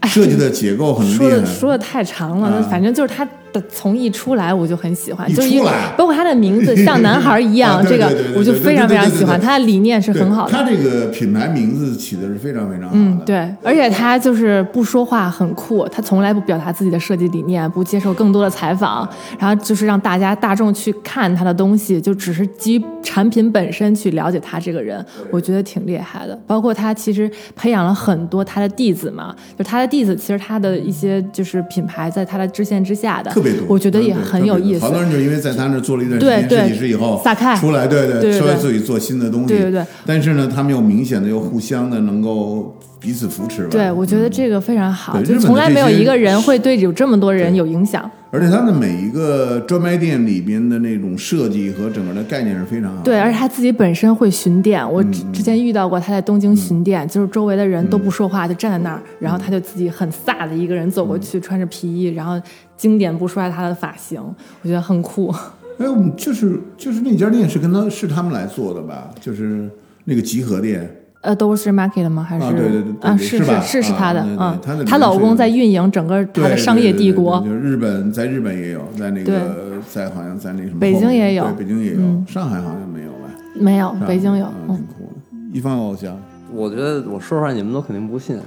[0.04, 1.46] 设计的结构很厉说的害？
[1.46, 10.52] 说的太长了，啊反正就是他的从一出来我就很喜欢，就是因为包括他的名字像男孩一样， 这个我就非常非常喜欢，他的理念是很好的。
[10.52, 12.94] 他这个品牌名字起的是非常非常好的。
[12.94, 26.38] 嗯，对，而且他就是不说话，很酷，他从来不表达自己的设计理念，不接受更多的采访，然后就是让大家大众去看他的东西，就只是基于产品本身去了解他这个人，我觉得挺厉害的。
[26.46, 34.80] 包括他其实培养了很多他的弟子嘛，就他的弟子，其实他的一些就是品牌在他的支线之下的，特别多，我觉得也很有意思。
[34.80, 39.84] 好多人就因为在他那儿做了一段时间设计师以后，撒开出来，对对出来自己做新的东西，对对对。
[40.04, 43.68] 但是呢，他们又明显的又互相的能够彼此扶持吧。
[43.70, 48.10] 对，我觉得这个非常好，就从来没有一个人会对有这么多人有影响。
[48.32, 53.02] 而且他的每一个专卖店里边的那种设计和整个的概念是非常好的。
[53.02, 55.02] 对，而且他自己本身会巡店，我
[55.32, 62.40] 之前遇到过他在东京巡店，就是周围的人都不说话，就站在那儿，然后他就自己很飒的一个人走过去，穿着皮衣，然后
[62.76, 64.22] 经典不衰他的发型，
[64.62, 65.34] 我觉得很酷。
[65.78, 69.10] 哎，我们就是就是那家店是跟他是他们来做的吧？
[69.20, 69.68] 就是
[70.04, 70.88] 那个集合店。
[71.22, 72.22] 呃 e Street Market 吗？
[72.22, 83.28] 还是啊对对对是是是是啊他的，对对嗯他老公在运营整个他的商业帝国就日本，在日本也有，在那个在好像在那什么北京也有北京也有，嗯上海好像没有吧？
[83.54, 85.36] 没有北京有，挺酷的。
[85.52, 86.16] 一方偶像，
[86.54, 88.38] 我觉得我说出来你们都肯定不信，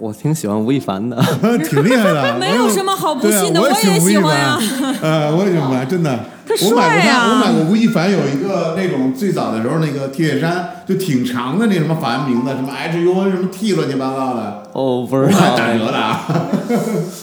[0.00, 1.16] 我挺喜欢吴亦凡的。
[1.68, 4.58] 挺厉害的， 没有什么好不信的，我也喜喜欢呀。
[5.02, 6.18] 呃，我也喜欢，真的。
[6.46, 16.26] 他我买过帅啊他，我买过吴亦凡有一个那种最早的时候那个 T 恤衫，就挺长的那什么法文名字，什么 H U N 什么 T 乱七八糟的，哦，不我知道还，打折的啊。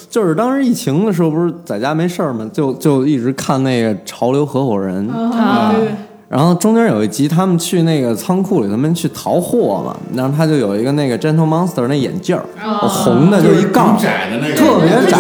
[0.10, 5.74] 就是当时疫情的时候，不是在家没事儿嘛，就就一直看那个《潮流合伙人》啊
[6.30, 12.44] 然后中间有一集，他们去那个仓库里，他们去淘货嘛，然后他就有一个那个 Gentle Monster 那眼镜儿，
[12.88, 15.18] 红的就一杠挺，窄的那个，特别窄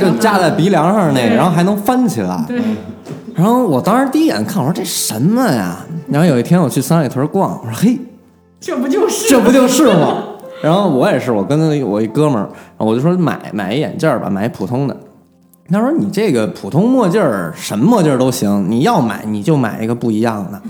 [0.00, 2.44] 就架在鼻梁上那个，然后还能翻起来。
[3.34, 5.84] 然后我当时第一眼看，我说这什么呀？
[6.08, 7.98] 然后有一天我去三里屯逛，我说嘿，
[8.60, 10.22] 这不就是这不就是吗？
[10.62, 14.96] 然后我也是，我跟我一哥们儿，我就说买买一眼镜儿吧，买一普通的。
[15.72, 20.60] 他说你这个普通墨镜儿，什么墨镜儿都行，你要买你就买一个不一样的。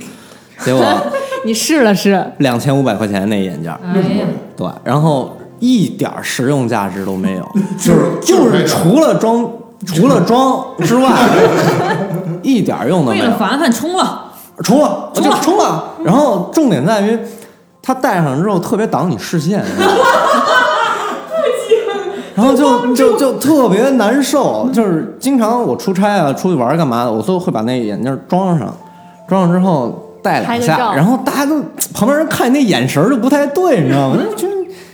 [0.65, 0.83] 结果
[1.45, 4.27] 你试了试，两千五百块钱那眼镜儿，哎呀，
[4.57, 7.47] 对，然后一点实用价值都没有，
[7.79, 9.47] 就是就是除了装
[9.87, 11.13] 除了装之外，
[12.43, 13.37] 一点用都没有为了。
[13.37, 14.33] 凡凡冲了，
[14.65, 15.85] 冲了，我就冲了。
[16.03, 17.19] 然后重点在于，
[17.83, 20.01] 它戴上之后特别挡你视线，你知道吗
[22.37, 28.73] 然后就就就特别难受，就是经常我出差啊、出去玩干嘛的，我都会把那眼镜装上，
[29.27, 31.63] 装上之后戴两下，然后大家都
[31.95, 34.19] 旁边人看你那眼神儿就不太对，你知道吗？
[34.37, 34.47] 就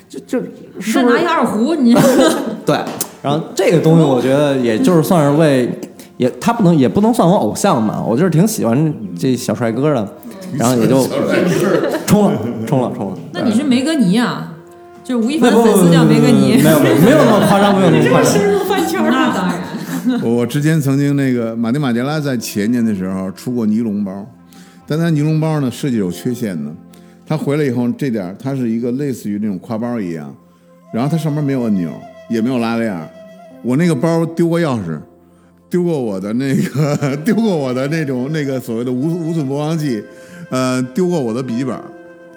[0.09, 0.47] 就就
[0.79, 1.25] 你再拿一？
[1.25, 1.93] 二胡，你
[2.65, 2.79] 对，
[3.21, 5.69] 然后这个东西我觉得也就是算是为，
[6.19, 10.07] 也他不能也不能算我偶像嘛，我就是挺喜欢这小帅哥的，
[10.57, 11.05] 然后也就
[12.07, 12.33] 冲了
[12.67, 13.17] 冲了冲了。
[13.33, 14.52] 那你是梅格尼啊？
[15.05, 18.33] 就吴亦那不凡粉丝叫梅格尼，没有没有没有那么夸张，没有那么夸张。
[18.33, 20.21] 深入饭圈那当然。
[20.23, 24.27] 我之前曾经那个马丁马杰拉在前年的时候出过尼龙包，
[24.87, 26.71] 但它尼龙包呢设计有缺陷的。
[27.27, 30.35] 他回来以后，这点它是一个类似于那种挎包一样，
[30.93, 31.91] 然后它上面没有按钮，
[32.29, 32.95] 也没有拉链。
[33.63, 35.01] 我那个包丢过钥匙，
[35.71, 40.03] 丢过我的那个丢过我的那种那个所谓的无无损播放器，
[40.51, 41.77] 呃，丢过我的笔记本，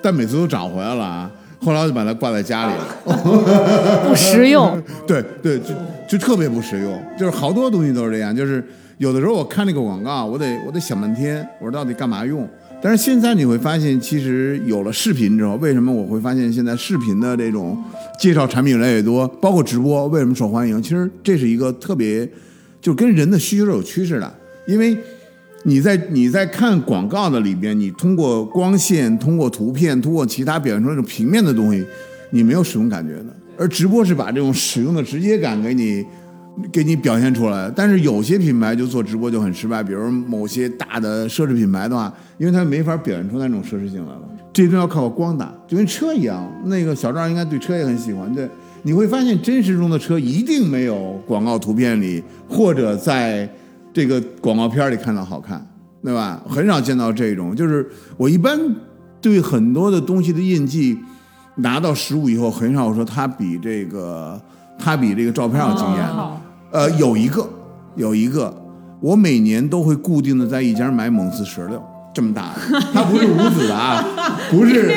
[0.01, 1.31] 但每次都找回来了啊。
[1.65, 4.05] 后来我就把它挂在家里了。
[4.07, 4.79] 不实用。
[5.07, 5.73] 对对，就
[6.07, 8.63] 就特别不实用，就是好多东西都是这样，就是
[8.99, 12.47] 有的时候我看那个广告，我得我得想半天，我说到底干嘛用？
[12.79, 17.75] 但是现在你会发现，其实有了视频之后，为什么我会发现现在视频的这种
[18.19, 20.79] 介绍产品越来越多，包括直播为什么受欢迎？
[20.83, 22.29] 其实这是一个特别，
[22.79, 24.31] 就是跟人的需求是有趋势的，
[24.67, 24.95] 因为。
[25.67, 31.83] 你在你在看广告的里边，你通过光线、通过图片、通过其他表现出那种平面的东西，
[32.29, 33.35] 你没有使用感觉的。
[33.57, 36.05] 而直播是把这种使用的直接感给你
[36.71, 37.71] 给你表现出来。
[37.75, 44.21] 但是有些品牌就做直播就很失败，比如某些大的奢侈品牌的话，因为它没法表现出那种奢侈性来了。
[44.53, 46.47] 这都要靠光打，就跟车一样。
[46.65, 48.47] 那个小赵应该对车也很喜欢，对，
[48.83, 53.49] 你会发现真实中的车一定没有广告图片里或者在。
[53.95, 55.65] 这个广告片里看到好看，
[56.03, 56.41] 对吧？
[56.49, 58.59] 很少见到这种，就是我一般
[59.21, 60.99] 对很多的东西的印记
[61.55, 64.37] 拿到实物以后，很少说它比这个
[64.77, 66.05] 它比这个照片要惊艳。
[66.71, 67.47] 呃，有一个
[67.95, 68.53] 有一个，
[68.99, 71.81] 我每年都会固定的在一家买蒙自石榴，
[72.13, 74.03] 这么大的， 它不是无籽的啊，
[74.51, 74.93] 不是。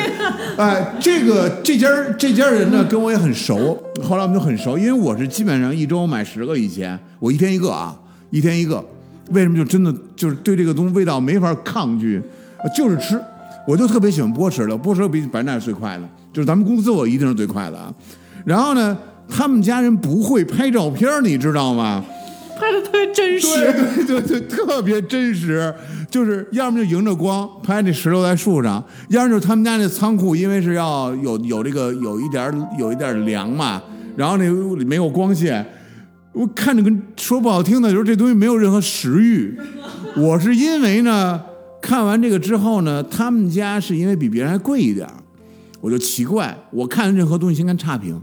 [0.57, 1.87] 哎，这个这家
[2.17, 7.97] 这家人呢跟我也很熟，后来我们就很熟，因为我是基本上一周买十个，以前我一天一个啊。
[8.29, 8.83] 一天一个，
[9.31, 12.21] 为什么就真的就是对这个东西味道没法抗拒，
[12.75, 13.19] 就是吃，
[13.67, 17.93] 我就特别喜欢波石榴，波石榴比白菜是最快的，就是咱们公司我一定是最快的啊。
[18.45, 22.03] 然后呢，他们家人不会拍照片，你知道吗？
[22.59, 23.47] 拍的特别真实，
[24.05, 25.73] 对对对，特别真实，
[26.09, 33.81] 就是要么就迎着光拍那石榴在树上，要么就是他们家那仓库，因为是要有有这个有一点有一点凉嘛，
[34.15, 34.43] 然后那
[34.75, 35.65] 里没有光线。
[36.31, 39.57] 我看着跟说不好听的，就是这东西没有任何食欲。
[40.15, 41.41] 我是因为呢，
[41.81, 45.07] 看完这个之后呢，他们家是因为比别人还贵一点
[45.81, 46.55] 我就奇怪。
[46.71, 48.21] 我看任何东西先看差评，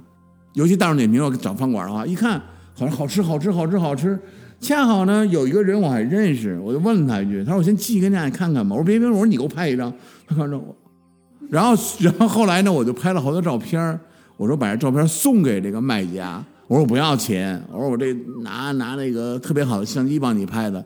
[0.54, 2.40] 尤其大众点评要找饭馆的话，一看
[2.74, 4.18] 好像好吃，好吃，好吃，好吃。
[4.60, 9.92] 恰好呢，有一个人我还认识，我就问了他一句，他说：“我先寄给你看看吧。”我说：“别别，我说你给我拍一张。”
[10.26, 10.74] 他看着我，
[11.50, 14.00] 然后然后后来呢，我就拍了好多照片
[14.38, 16.42] 我说把这照片送给这个卖家。
[16.68, 18.12] 我说我不要钱，我说我这
[18.42, 20.84] 拿拿那个特别好的相机帮你拍的，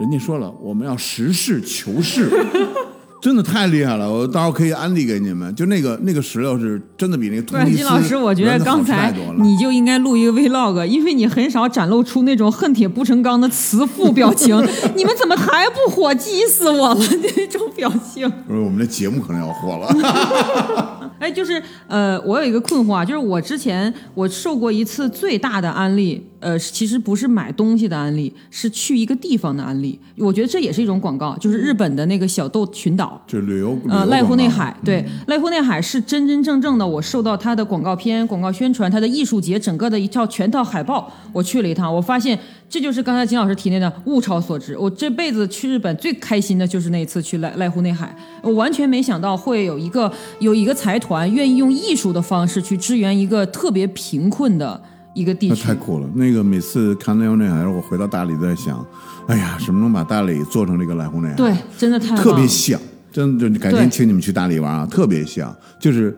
[0.00, 2.28] 人家说了我们要实事求是，
[3.22, 5.54] 真的太厉害了，我到时候可以安利给你们。
[5.54, 14.56] 就那个那个石榴是真的比那个突尼斯金老师，我觉得刚才你就应该录一个 vlog，因为你很少展露出那种恨铁不成钢的慈父表情。
[14.96, 16.12] 你们怎么还不火？
[16.14, 17.00] 急死我了
[17.36, 18.28] 那种表情。
[18.48, 21.01] 不是我们的节目可能要火了。
[21.22, 29.98] 哎，就是呃，我有一个困惑啊，就是我之前我受过一次最大的安利，呃，其实不是买东西的案例，是去一个地方的案例。
[30.18, 42.38] 我觉得这也是一种广告，就是日本的那个小豆群岛，就旅游呃濑户内海，对，濑户内海是真真正正的，我受到它的广告片、广告宣传、它的艺术节整个的一套全套海报，我去了一趟，我发现。
[42.72, 44.74] 这就是刚才金老师提那的物超所值。
[44.78, 54.82] 我这辈子去日本最开心的就是那一次去濑濑户内海，我完全没想到会有一个有一个财团愿意用艺术的方式去支援一个特别贫困的
[55.14, 55.54] 一个地区。
[55.54, 56.06] 那太酷了！
[56.14, 58.84] 那个每次看濑户内海，我回到大理都在想，
[59.26, 61.34] 哎呀，什么能把大理做成这个濑户内海？
[61.34, 63.58] 对，真的太特别像，真的就。
[63.58, 66.16] 改天请你们去大理玩啊，特别像，就是。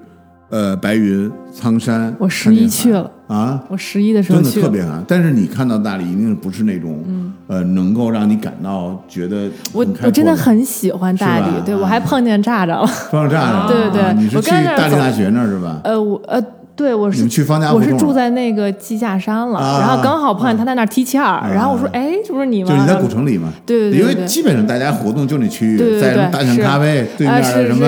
[0.50, 3.60] 呃，白云苍山，我十一去了啊！
[3.68, 5.02] 我十一的时候真的特别好。
[5.08, 7.02] 但是你看到大理，一定不是那种，
[7.48, 15.80] 呃，能够让你感到觉得我我真的很喜欢大理，对我还碰见炸着了，碰见炸着了， 对对对，你是去大理大学那儿是吧？
[15.82, 16.40] 呃，我呃。
[16.76, 22.68] 对，我是去方家我是住在那个鸡架山了，然后刚好碰见他在那儿踢毽儿，然后我说，哎，这不是你吗？
[22.68, 23.52] 就是你在古城里嘛？
[23.64, 27.86] 对对对，因为基本上大家活动就那区域，在大象咖啡对面的什么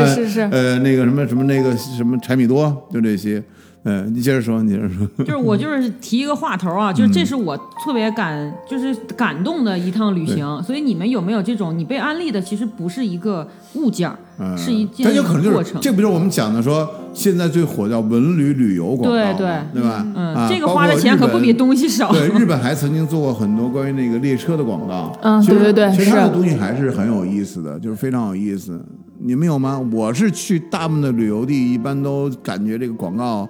[0.51, 3.43] 呃那个什么什么那个什么柴米多，就这些。
[3.87, 5.07] 嗯，你接着说，你接着说。
[5.25, 10.61] 就是我就是 提一个话头啊，就是这是我特别感就是感动的一趟旅行。
[10.63, 15.07] 所以你们有没有这种你被安利的其实不是一个物件儿，是一件
[15.53, 15.81] 过程。
[15.81, 20.05] 这不就是我们讲的说现在最火叫文旅旅游广告，对对对吧？
[20.17, 22.11] 嗯，这个花的钱可不比东西少。
[22.13, 25.17] 对，日本 还曾经做过很多关于那个列车的广告。
[25.23, 28.85] 嗯，对对对，其实他的东西还是很有意思的，就是非常有意思。
[29.19, 29.79] 你们有吗？
[29.93, 33.49] 我是去大部分的旅游地，一般都感觉这个广告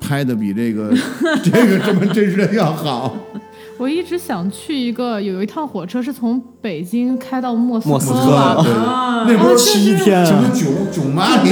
[0.00, 0.94] 拍的比这个
[1.42, 3.16] 这个什么真实的要好。
[3.78, 8.64] 我一直想去一个，有一趟火车是从北京开到莫斯莫斯科
[9.26, 11.50] 那不是七天啊什么九九妈你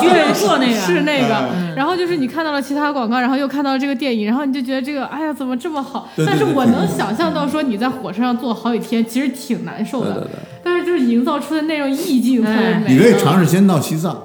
[0.00, 1.44] 徐仁硕那个是那个。
[1.76, 6.08] 然后就是你看到了其他广告，然后又看到了这个电影，然后你就觉得这个，哎呀，怎么这么好？
[6.14, 10.12] 对对对但是我能想象到说你在火车上坐好几天，其实挺难受的。
[10.12, 12.92] 对对对但是就是营造出的那种意境特别哎美。
[12.94, 14.16] 你可以尝试先到西藏，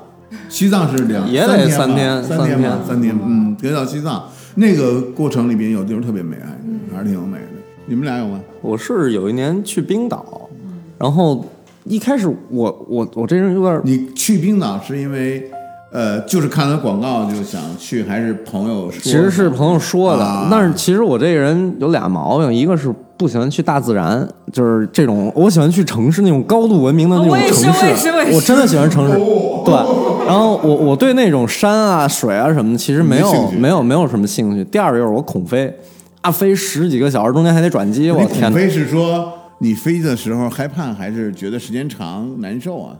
[0.49, 4.23] 西藏是两也得三三天三三天吧三天，嗯，可以到西藏
[4.55, 6.57] 那个过程里边有地方特别美，哎，
[6.93, 7.45] 还是挺有美的。
[7.85, 8.39] 你们俩有吗？
[8.61, 10.49] 我是有一年去冰岛，
[10.97, 11.43] 然后
[11.83, 15.51] 一开始我我我这人有点你去冰岛是因为，
[15.91, 19.01] 呃，就是看了广告就想去，还是朋友说？
[19.01, 29.17] 其实是朋友说的，啊但是其实我这个人有俩毛病，一个是不喜欢去大自然，就是这种我喜欢去城市那种高度文明的那种我也是城市，我也是我真的喜欢城市。
[29.65, 29.73] 对，
[30.27, 34.63] 然后我我对那种山啊、水啊什么的，其实没有没没有没有什么兴趣。
[34.65, 35.73] 第二个就是我恐飞，
[36.21, 38.47] 啊，飞十几个小时，中间还得转机，我天哪！
[38.49, 42.95] 恐飞是说你飞的时候害怕，还是觉得时间长难受啊？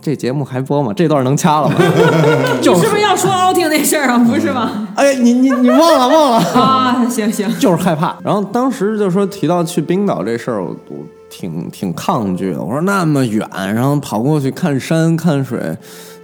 [0.00, 0.92] 这节目还播吗？
[0.94, 1.76] 这段能掐了吗？
[2.60, 4.18] 你是不是要说奥汀那事儿啊？
[4.18, 4.88] 不是吗？
[4.96, 6.38] 哎，你你你忘了忘了。
[6.60, 8.16] 啊，行行，就是害怕。
[8.24, 10.96] 然后当时就说提到去冰岛这事儿，我我
[11.38, 12.62] 挺挺抗拒的。
[12.62, 15.58] 我说那么远，然后跑过去看山看水，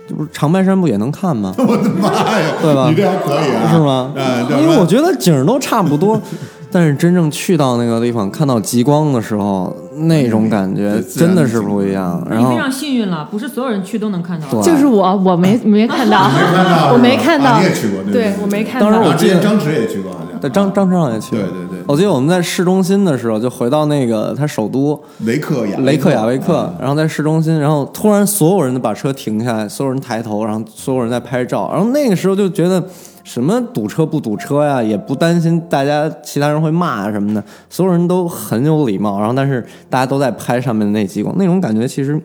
[0.08, 1.54] 这不是长白山不也能看吗？
[1.58, 2.08] 我的妈
[2.38, 2.46] 呀！
[2.62, 3.70] 对吧你这还可以啊？
[3.70, 4.12] 是吗？
[4.58, 6.18] 因为我觉得景儿都差不多，
[6.72, 12.26] 但是真正去到那个地方看到极光的时候，那种感觉真的是不一样。
[12.30, 14.62] 然后你非常幸运了，不是所有人去都能看到。
[14.62, 32.82] 就是我，我没 没看到，没看到，我没看到，啊你也去过，对对对我没看到当时我记得之前张弛也去过，好像对张张成也去过，对对对我记得我们在市中心的时候，就回到那个他首都，雷克雅雷克雅维克啊，然后在市中心，然后突然所有人都把车停下来，所有人抬头，然后所有人在拍照，然后那个时候就觉得
[33.24, 42.18] 什么堵车不堵车呀，也不担心大家其他人会骂啊什么的，所有人都很有礼貌，然后但是大家都在拍上面的那极光，那种感觉其实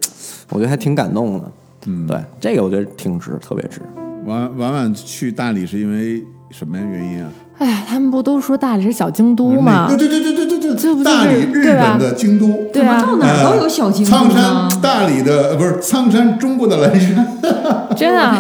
[0.52, 1.52] 我觉得还挺感动的。
[1.88, 3.82] 嗯，对，这个我觉得挺值，特别值。
[4.26, 7.30] 婉婉婉去大理是因为什么原因啊？
[7.60, 9.88] 哎呀，他们不都说大理是小京都吗？
[9.90, 12.48] 对对对对对对对，这不就是大理日对吧本的京都。
[12.72, 17.26] 对啊，到哪儿都有小京都苍山，大理的呃不是苍山，中国的蓝山。
[17.98, 18.32] 真的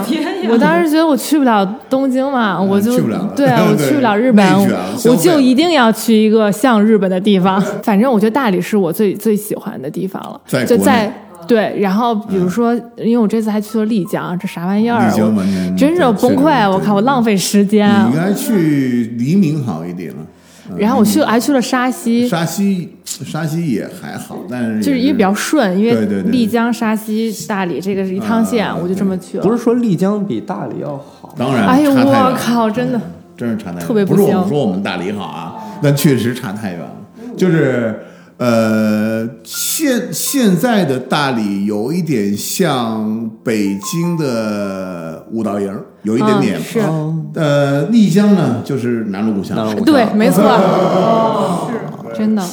[0.51, 4.45] 我当时觉得我去不了东京嘛，我就去不了了对啊， 我去不了日本
[5.05, 7.59] 我就一定要去一个像日本的地方。
[7.81, 11.11] 反正我觉得大理是我最最喜欢的地方了，就在。
[11.47, 15.07] 对，然后比如说，因为我这次还去了丽江，这啥玩意儿？
[15.09, 16.61] 丽江我完全真是对崩溃！
[16.63, 17.89] 是我靠，我浪费时间。
[18.07, 20.17] 你应该去黎明好一点了。
[20.77, 29.43] 然后我去还去了沙溪，沙溪，沙溪也还好，但是就是因为比较顺，因为对对对丽江、沙溪、大理这个是一趟线，啊我就这么去了。
[29.43, 31.33] 不是说丽江比大理要好？
[31.37, 32.99] 当然，哎呦，我靠，真的。
[33.37, 36.91] 真是差太远了，特别不不是我们说我们大理好啊，但确实差太远了。
[37.37, 37.99] 就是
[38.37, 46.59] 呃，现现在的大理有一点像北京的舞蹈营，有一点点。
[46.59, 46.79] 嗯是
[47.33, 49.55] 呃，丽江呢，就是南锣鼓巷。
[49.57, 51.67] 南锣鼓巷对，没错， 哦
[52.13, 52.43] 是真的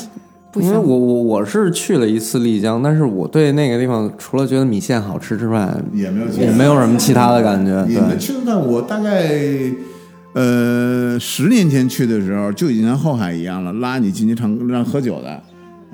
[0.52, 0.68] 不行。
[0.70, 7.84] 因为我我我是去了一次丽江，但是我对那个地方除了觉得米线好吃之外，也没有其他也没有什么其他的感觉。
[7.86, 9.30] 你们对，去看，我大概
[10.34, 15.42] 呃十年前去的时候，就已经像后海一样了，拉你进去唱让喝酒的。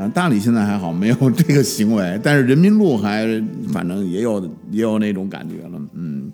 [0.00, 3.26] 啊，大理现在还好，没有这个行为，但是人民路还
[3.70, 4.40] 反正也有
[4.70, 6.32] 也有那种感觉了，嗯。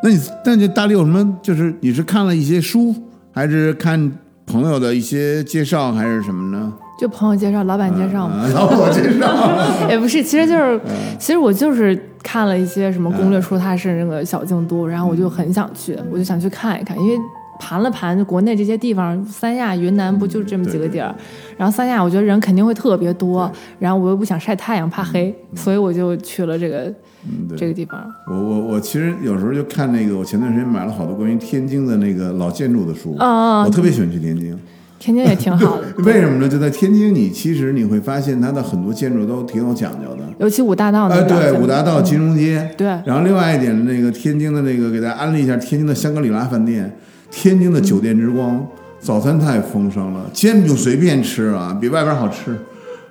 [0.00, 1.38] 那你那你大理有什么？
[1.42, 2.94] 就是你是看了一些书，
[3.32, 4.12] 还是看
[4.46, 6.72] 朋友的一些介绍，还是什么呢？
[7.00, 9.56] 就朋友介绍、老板介绍嘛，老板介绍，
[9.90, 17.16] 也不是，其实就是，嗯其实我就是看了一些什么攻略，书它是那个小京都，然后我就很想去，我就想去看一看，因为
[17.60, 21.14] 盘了盘，就国内这些地方，三亚、云南不就这么几个地儿，
[21.56, 26.92] 然后三亚我觉得人肯定会特别多，然后我又不想晒太阳，怕黑，所以我就去了这个
[27.24, 28.00] 嗯，这个地方。
[28.26, 34.58] 我我我其实有时候就看那个，我前段时间买了好多关于天津的那个老建筑的书，啊我特别喜欢去天津。
[35.00, 36.48] 天津也挺好的， 为什么呢？
[36.48, 40.24] 就在天津，你其实你会发现它的很多建筑都挺有讲究的。
[40.40, 42.88] 尤其五大道那呃，对，五大道、金融街，对。
[43.06, 46.92] 然后另外一点，那个天津的那个，给大家安利一下天津的香格里拉饭店，
[47.30, 48.66] 天津的酒店之光，
[48.98, 52.56] 早餐太丰盛了，煎饼随便吃啊，比外边好吃，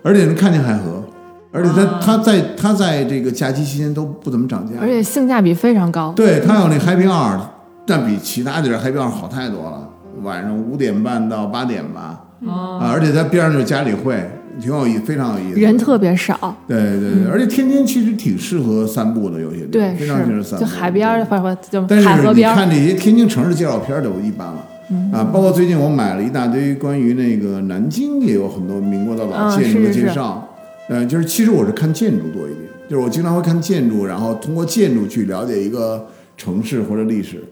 [0.02, 1.03] 而且能看见海河，
[1.52, 6.11] 而且它、它在它在这个假期期间都不怎么涨价，而且性价比非常高。
[6.14, 7.39] 对，它有那 Happy Hour，
[7.85, 9.88] 但比其他地儿 Happy Hour 好太多了，
[10.23, 15.59] 晚上五点半到八点吧，哦啊，而且它边上就是家里会，挺有意思，非常有意思。
[15.59, 20.65] 人特别少，对对对，而且天津其实挺适合散步的，有些地方对，非常适合散步。
[20.65, 24.67] 就海边儿，对或者或就但是你海河边儿，看这些天津城市介绍片儿都一般了，
[25.11, 30.47] 啊，包括最近我买了一大堆关于那个南京也有很多民国的老嗯建筑的介绍。
[30.89, 36.07] 呃，就是其实我是看建筑多一点，就是我经常会看建筑，然后通过建筑去了解一个
[36.38, 37.43] 城市或者历史。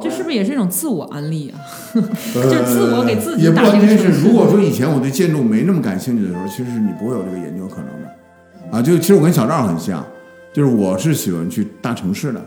[0.00, 1.60] 这是不是也是一种自我安利啊？
[2.34, 3.96] 呃就是自我给自己也不打这完全是。
[3.96, 8.76] 个城市如果说以前我对建筑没那么感兴趣的时候，其实是你不会有这个研究可能的。
[8.76, 10.04] 啊，就其实我跟小赵很像，
[10.52, 12.40] 就是我是喜欢去大城市的，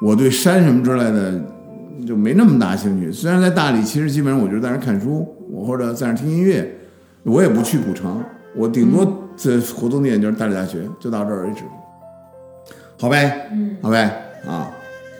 [0.00, 1.40] 我对山什么之类的
[2.06, 3.12] 就没那么大兴趣。
[3.12, 6.66] 虽然在大理，其实基本上我就是在那儿看书，我或者在那儿听音乐，
[7.24, 8.22] 我也不去古城，
[8.56, 11.62] 我顶多这活动地点就是大理大学，就到这儿为止。
[12.98, 13.50] 好呗，
[13.82, 14.10] 好呗，
[14.46, 14.70] 啊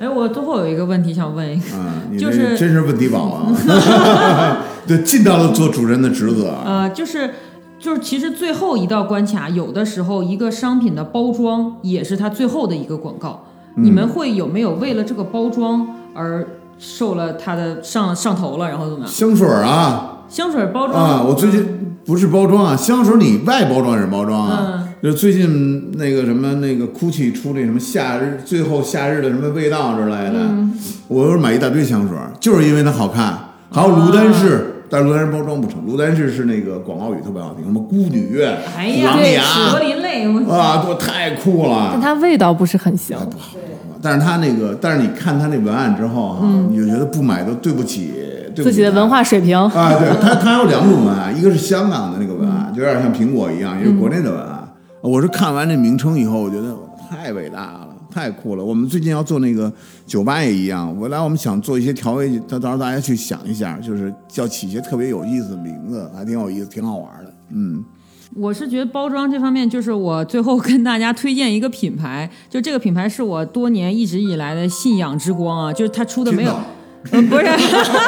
[0.01, 1.77] 哎，我最后有一个问题想问一下，
[2.19, 3.53] 就是真是问题宝啊！
[4.87, 6.55] 对，尽到了做主人的职责。
[6.65, 7.31] 呃，就是
[7.79, 13.45] 就是，其实最后一道关卡，有的时候一个商品的包装也是它最后的一个广告。
[13.75, 16.47] 你们会有没有为了这个包装而
[16.79, 19.09] 受了它的上上头了，然后怎么样？
[19.09, 21.25] 香水儿啊香水包装啊！
[21.27, 24.59] 我最近不是包装啊，香水儿你外包装也是包装啊。
[24.63, 30.77] 嗯就最近那个什么那个 GUCCI 出那什么夏日最后夏日的什么味道之类的，嗯
[31.07, 33.39] 我是买一大堆香水儿，就是因为它好看。
[33.71, 41.91] 还有卢丹氏，但是卢丹氏包装不成，卢丹氏是那个广告语特别好听，什么孤女院、哎呀，狼牙柏林类，啊，都太酷了。
[41.93, 43.57] 但它味道不是很香，不好。
[44.03, 48.15] 但是它那个，但是你看它那文案之后哈、你就觉得不买都对不起
[48.55, 54.58] 对不起自己的文化水平，啊，对它它有两种文案，一个是香港的那个文案，就有点像苹果一样，一个是国内的文案。
[55.01, 56.77] 我是看完这名称以后，我觉得
[57.09, 58.65] 太伟大了，太酷了。
[58.65, 59.73] 我们最近要做那个
[60.07, 67.33] 酒吧也一样，未来我们想做一些调味，到到时候大家去想一下，就是叫起一些特别有意思的名字，还挺有意思，挺好玩的。
[67.51, 67.85] 嗯，
[68.35, 76.57] 我是觉得包装这方面，就是我最后跟大家推荐一个品牌，就这个品牌是我多年一直以来的信仰之光啊，就是它出的没有。
[77.11, 77.45] 呃，不是，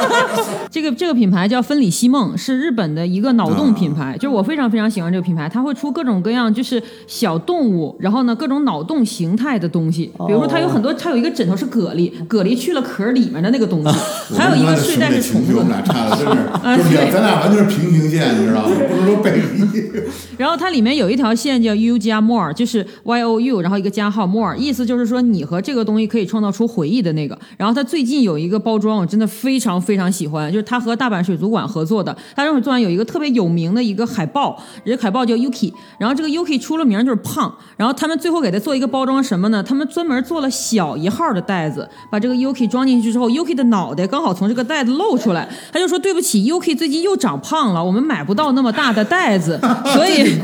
[0.71, 4.17] 这个这个品牌叫芬里希梦，是日本的一个脑洞品牌。
[4.19, 10.11] 就是我非常非常喜欢这个品牌，它会出各种各样就是小动物，然后呢各种脑洞形态的东西。
[10.27, 15.61] 比如说它有很多，它有一个枕头是蛤蜊，蛤蜊去了壳里面的那个东西，还有一个睡袋是虫子我。
[15.63, 18.75] 们俩差的真是，啊就是对咱俩完全是平行线，你知道吗？
[18.89, 19.91] 不能说背离。
[20.37, 27.39] 然后它里面有一条线叫 U 加 more，就是 Y O U，然后一个加号 more，意思就是说你和这个东西可以创造出回忆的那个。
[27.57, 32.17] 然后它最近有一个包装，我真的非常非常喜欢，就是他和大阪水族馆合作的。
[32.35, 39.63] 它这种做完有一个特别有名的一个海报，这个海报叫 Yuki，然后这个 Yuki 出了名就是胖，然后他们最后给他做一个包装什么呢？
[39.63, 49.61] 他们专门做了小一号的袋子，把这个 Yuki 装进去之后，Yuki 的脑袋刚好从这个袋子露出来，他就说对不起，Yuki 最近又长胖了，我们买不到那么大的袋子，
[49.93, 50.39] 所以。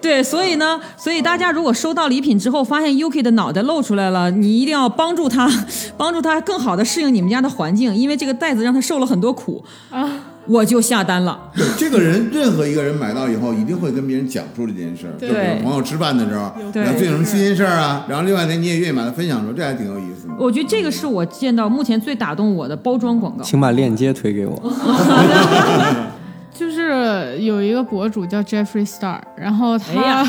[0.00, 5.50] 对，所以呢，所以大家如果收到礼品之后，发现 Yuki 的脑袋露出来了，你一定要帮助他，
[5.96, 10.08] 帮助他更好的适应你们家的环境，因为这个袋子让他受了很多苦啊。
[10.48, 15.12] 我就下单了，对，这个人任何一个人买到以后，一定会跟别人讲述这件事儿。
[15.20, 20.32] 就比如朋友吃饭的时候，对然后最有什么新鲜事儿啊，然后另外呢，你也愿意把它分享出来，这还挺有意思的。
[20.38, 23.44] 我觉得这个是我见到目前最打动我的包装广告。
[23.44, 24.58] 请把链接推给我。
[26.58, 30.26] 就是有一个博主叫 Jeffrey Star，然后他、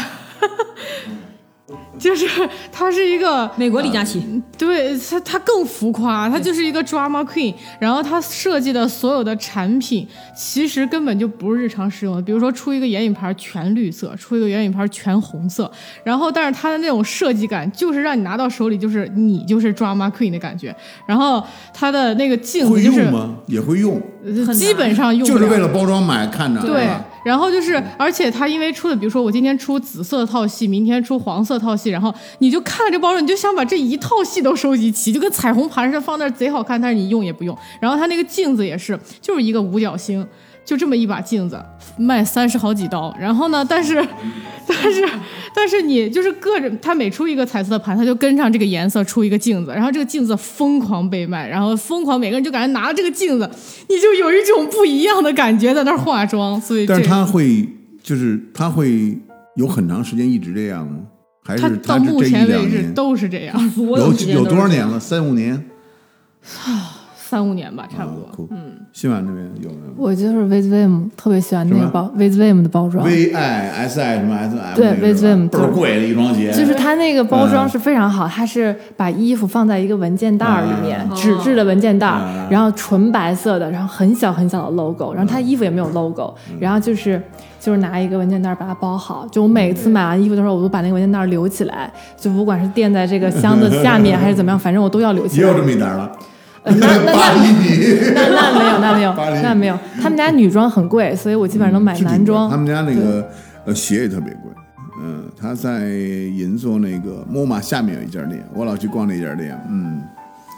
[1.99, 2.26] 就是
[2.71, 4.23] 他是一个美国李佳琦，
[4.57, 7.53] 对他，他更浮夸，他就是一个 drama queen。
[7.80, 12.21] 然后他设计的所有的产品，其实根本就不是日常使用的。
[12.21, 15.69] 比如说出一个眼影盘全绿色，出一个眼影盘全红色。
[16.03, 20.73] 然后，但是他的那种设计感，就是让你拿到手里就是你就是 drama queen 的感觉。
[21.05, 21.43] 然后
[21.73, 23.35] 他的那个镜会子就是用吗？
[23.47, 26.61] 也会用，呃基本上用不了就是为了包装买看着。
[26.61, 26.88] 对
[27.23, 37.57] 然后就是，而且它因为出的，比如说我今天出紫色套系，明天出黄色套系，然后你就看了这包装，你就想把这一套系都收集齐，就跟彩虹盘似的放那儿贼好看，但是你用也不用。
[37.79, 40.25] 然后它那个镜子也是，就是一个五角星，
[40.69, 41.59] 就这么一把镜子，
[41.97, 43.11] 卖三十好几刀。
[43.19, 43.95] 然后呢，但是，
[44.67, 45.03] 但是，
[45.51, 53.49] 但是你就是个人，它每出一个彩色的盘，它就跟上这个颜色出一个镜子，然后这个镜子疯狂被卖，然后疯狂每个人就感觉拿了这个镜子，
[53.89, 57.67] 你就有一种不一样的感觉在那儿化妆，所以这但是他会，
[58.03, 59.17] 就是他会
[59.55, 60.99] 有很长时间一直这样吗？
[61.43, 62.93] 还它是到目前为止两年？
[62.93, 64.99] 都是这样，所有有多少年了？
[64.99, 65.65] 三五年，
[67.30, 68.26] 三五年吧，差不多。
[68.26, 74.76] 啊嗯，新晚这边有没有我就是 Vizvim 特别喜欢那个包 Vizvim 的包装，？V I S I 什么 S M？
[74.76, 82.07] 对 Vizvim，倍儿贵的一双鞋，就是它那个包装嗯是非常好，它是把衣服放在一个文件袋儿里面，嗯纸质的文件袋
[82.49, 87.22] 然后纯白色的，然后很小很小的 logo，然后它衣服也没有 logo，然后就是
[87.60, 89.27] 就是拿一个文件袋儿把它包好。
[89.31, 95.60] 就我每次买完衣服的时候，我都把那个文件袋儿留起来，就不管是垫在这个箱子下面还是怎么样， 反正我都要留起来也有。
[95.60, 96.11] 这么一单了。
[96.64, 99.77] 呃那那那那没有，那没有，那没有。
[100.02, 102.49] 他们家女装很贵，所以我基本上都买男装。
[102.49, 103.27] 他们家那个
[103.65, 104.52] 呃鞋也特别贵。
[105.02, 109.57] 嗯，他在银座那个 MoMA 下面有一家店，我老去逛那家店。
[109.69, 110.02] 嗯，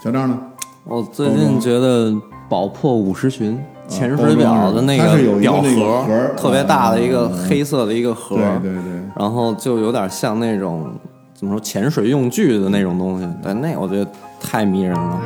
[0.02, 0.36] 小张呢？
[0.84, 2.12] 我最近觉得
[2.48, 3.56] 宝珀五十寻
[3.86, 6.04] 潜水表的那个表盒
[6.36, 10.90] 特别大的一个嗯黑色的一个盒，对对对，然后就有点像那种
[11.34, 14.10] 怎么说潜水用具的那种东西，对，那我觉得
[14.40, 15.20] 太迷人了。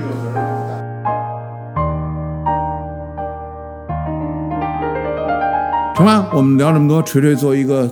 [5.96, 7.90] 成吧，我们聊这么多，锤锤做一个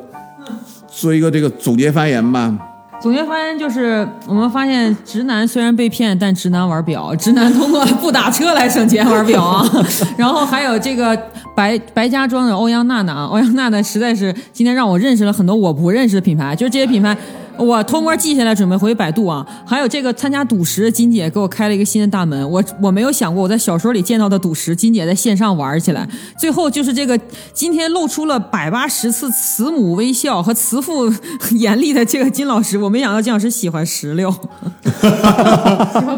[0.86, 2.54] 做一个这个总结发言吧。
[3.00, 9.66] 总结发现就是，我们发现直男虽然被骗，但直男玩表，直男通过不打车来省钱玩表啊。
[10.18, 11.18] 然后还有这个
[11.56, 17.16] 白白家庄的欧阳娜娜啊，欧阳娜娜实在是今天让我认识了很多我不认识的品牌，就是这些品牌。
[17.56, 19.46] 我偷摸记下来，准备回百度啊。
[19.66, 22.50] 还有这个参加赌石，金姐给我开了一个新的大门。
[22.50, 26.08] 我我没有想过我在小说里见到的赌石，金姐在线上玩起来。
[26.38, 27.18] 最后就是这个
[27.52, 31.12] 今天露出了百八十次慈母微笑和慈父
[31.56, 34.34] 严厉的这个金老师，我没想到金老师喜欢石榴。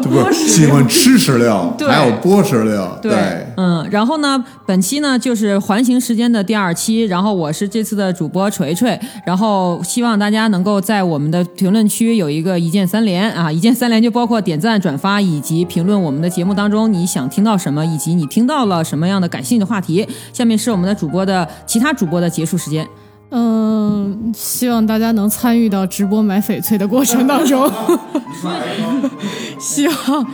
[0.01, 3.11] 这不是喜欢吃石榴，对还有剥石榴，对，
[3.57, 20.07] 嗯，然后呢，本期呢就是环形时间的第二期，然后我是这次的主播锤锤，然后希望大家能够在我们的评论区有一个一键三连啊，一键三连就包括点赞、转发以及评论我们的节目当中你想听到什么，以及你听到了什么样的感兴趣的话题。
[20.33, 22.87] 下面是我们的主播的其他主播的结束时间。
[23.29, 27.69] 嗯，希望大家能参与到直播买翡翠的过程当中。
[29.59, 30.25] 希望，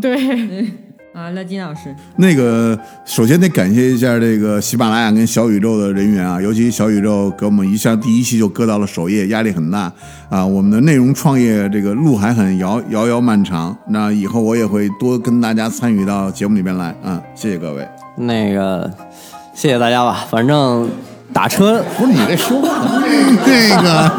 [0.00, 0.70] 对，
[1.18, 9.92] 啊，乐金老师，那个首先得感谢一下这个喜马拉雅跟小宇宙的人员啊，尤其小宇宙给我们一下第一期就搁到了首页，压力很大
[10.28, 10.46] 啊。
[10.46, 17.84] 我们的内容创业这个路还很遥遥遥漫长，那以后我也会多跟大家参与到节目里边来啊，谢谢各位。
[18.16, 18.88] 那个，
[19.52, 20.88] 谢谢大家吧，反正
[21.32, 24.12] 打车不是你这说话那个，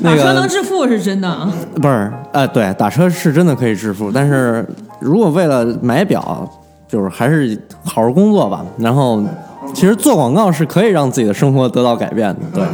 [0.00, 1.52] 那 打车能致富是真的啊。
[1.76, 4.66] 不是，呃，对，打车是真的可以致富，但是
[5.00, 6.48] 如果为了买表，
[6.86, 8.64] 就是还是好好工作吧。
[8.78, 9.22] 然后，
[9.74, 12.64] 其实做广告是可以让自己的生活得到改变的，对。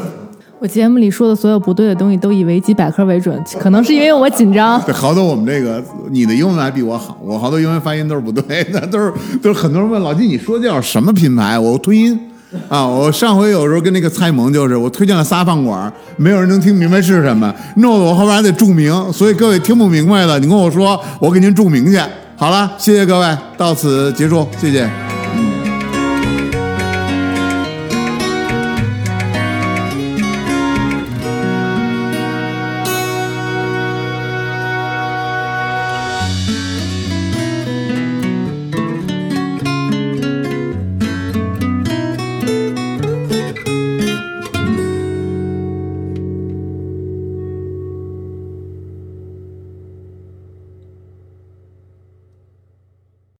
[0.58, 4.80] 我节目里说的所有不对的东西都以维基百科为准，可能是因为我紧张。
[4.86, 9.12] 对，好多我们这个你的英文还比我好，我好多英文发音都是不对的，都是
[9.42, 12.18] 都是很多人问老金你说的叫什么品牌，我推音。
[12.68, 12.86] 啊！
[12.86, 22.00] 我上回有时候跟那个蔡萌就是，我推荐了仨饭馆，没有人能听明白是什么，弄得我后边还得注明，所以各位听不明白的，你跟我说，我给您注明去。
[22.36, 25.05] 好了，谢谢各位，到此结束，谢谢。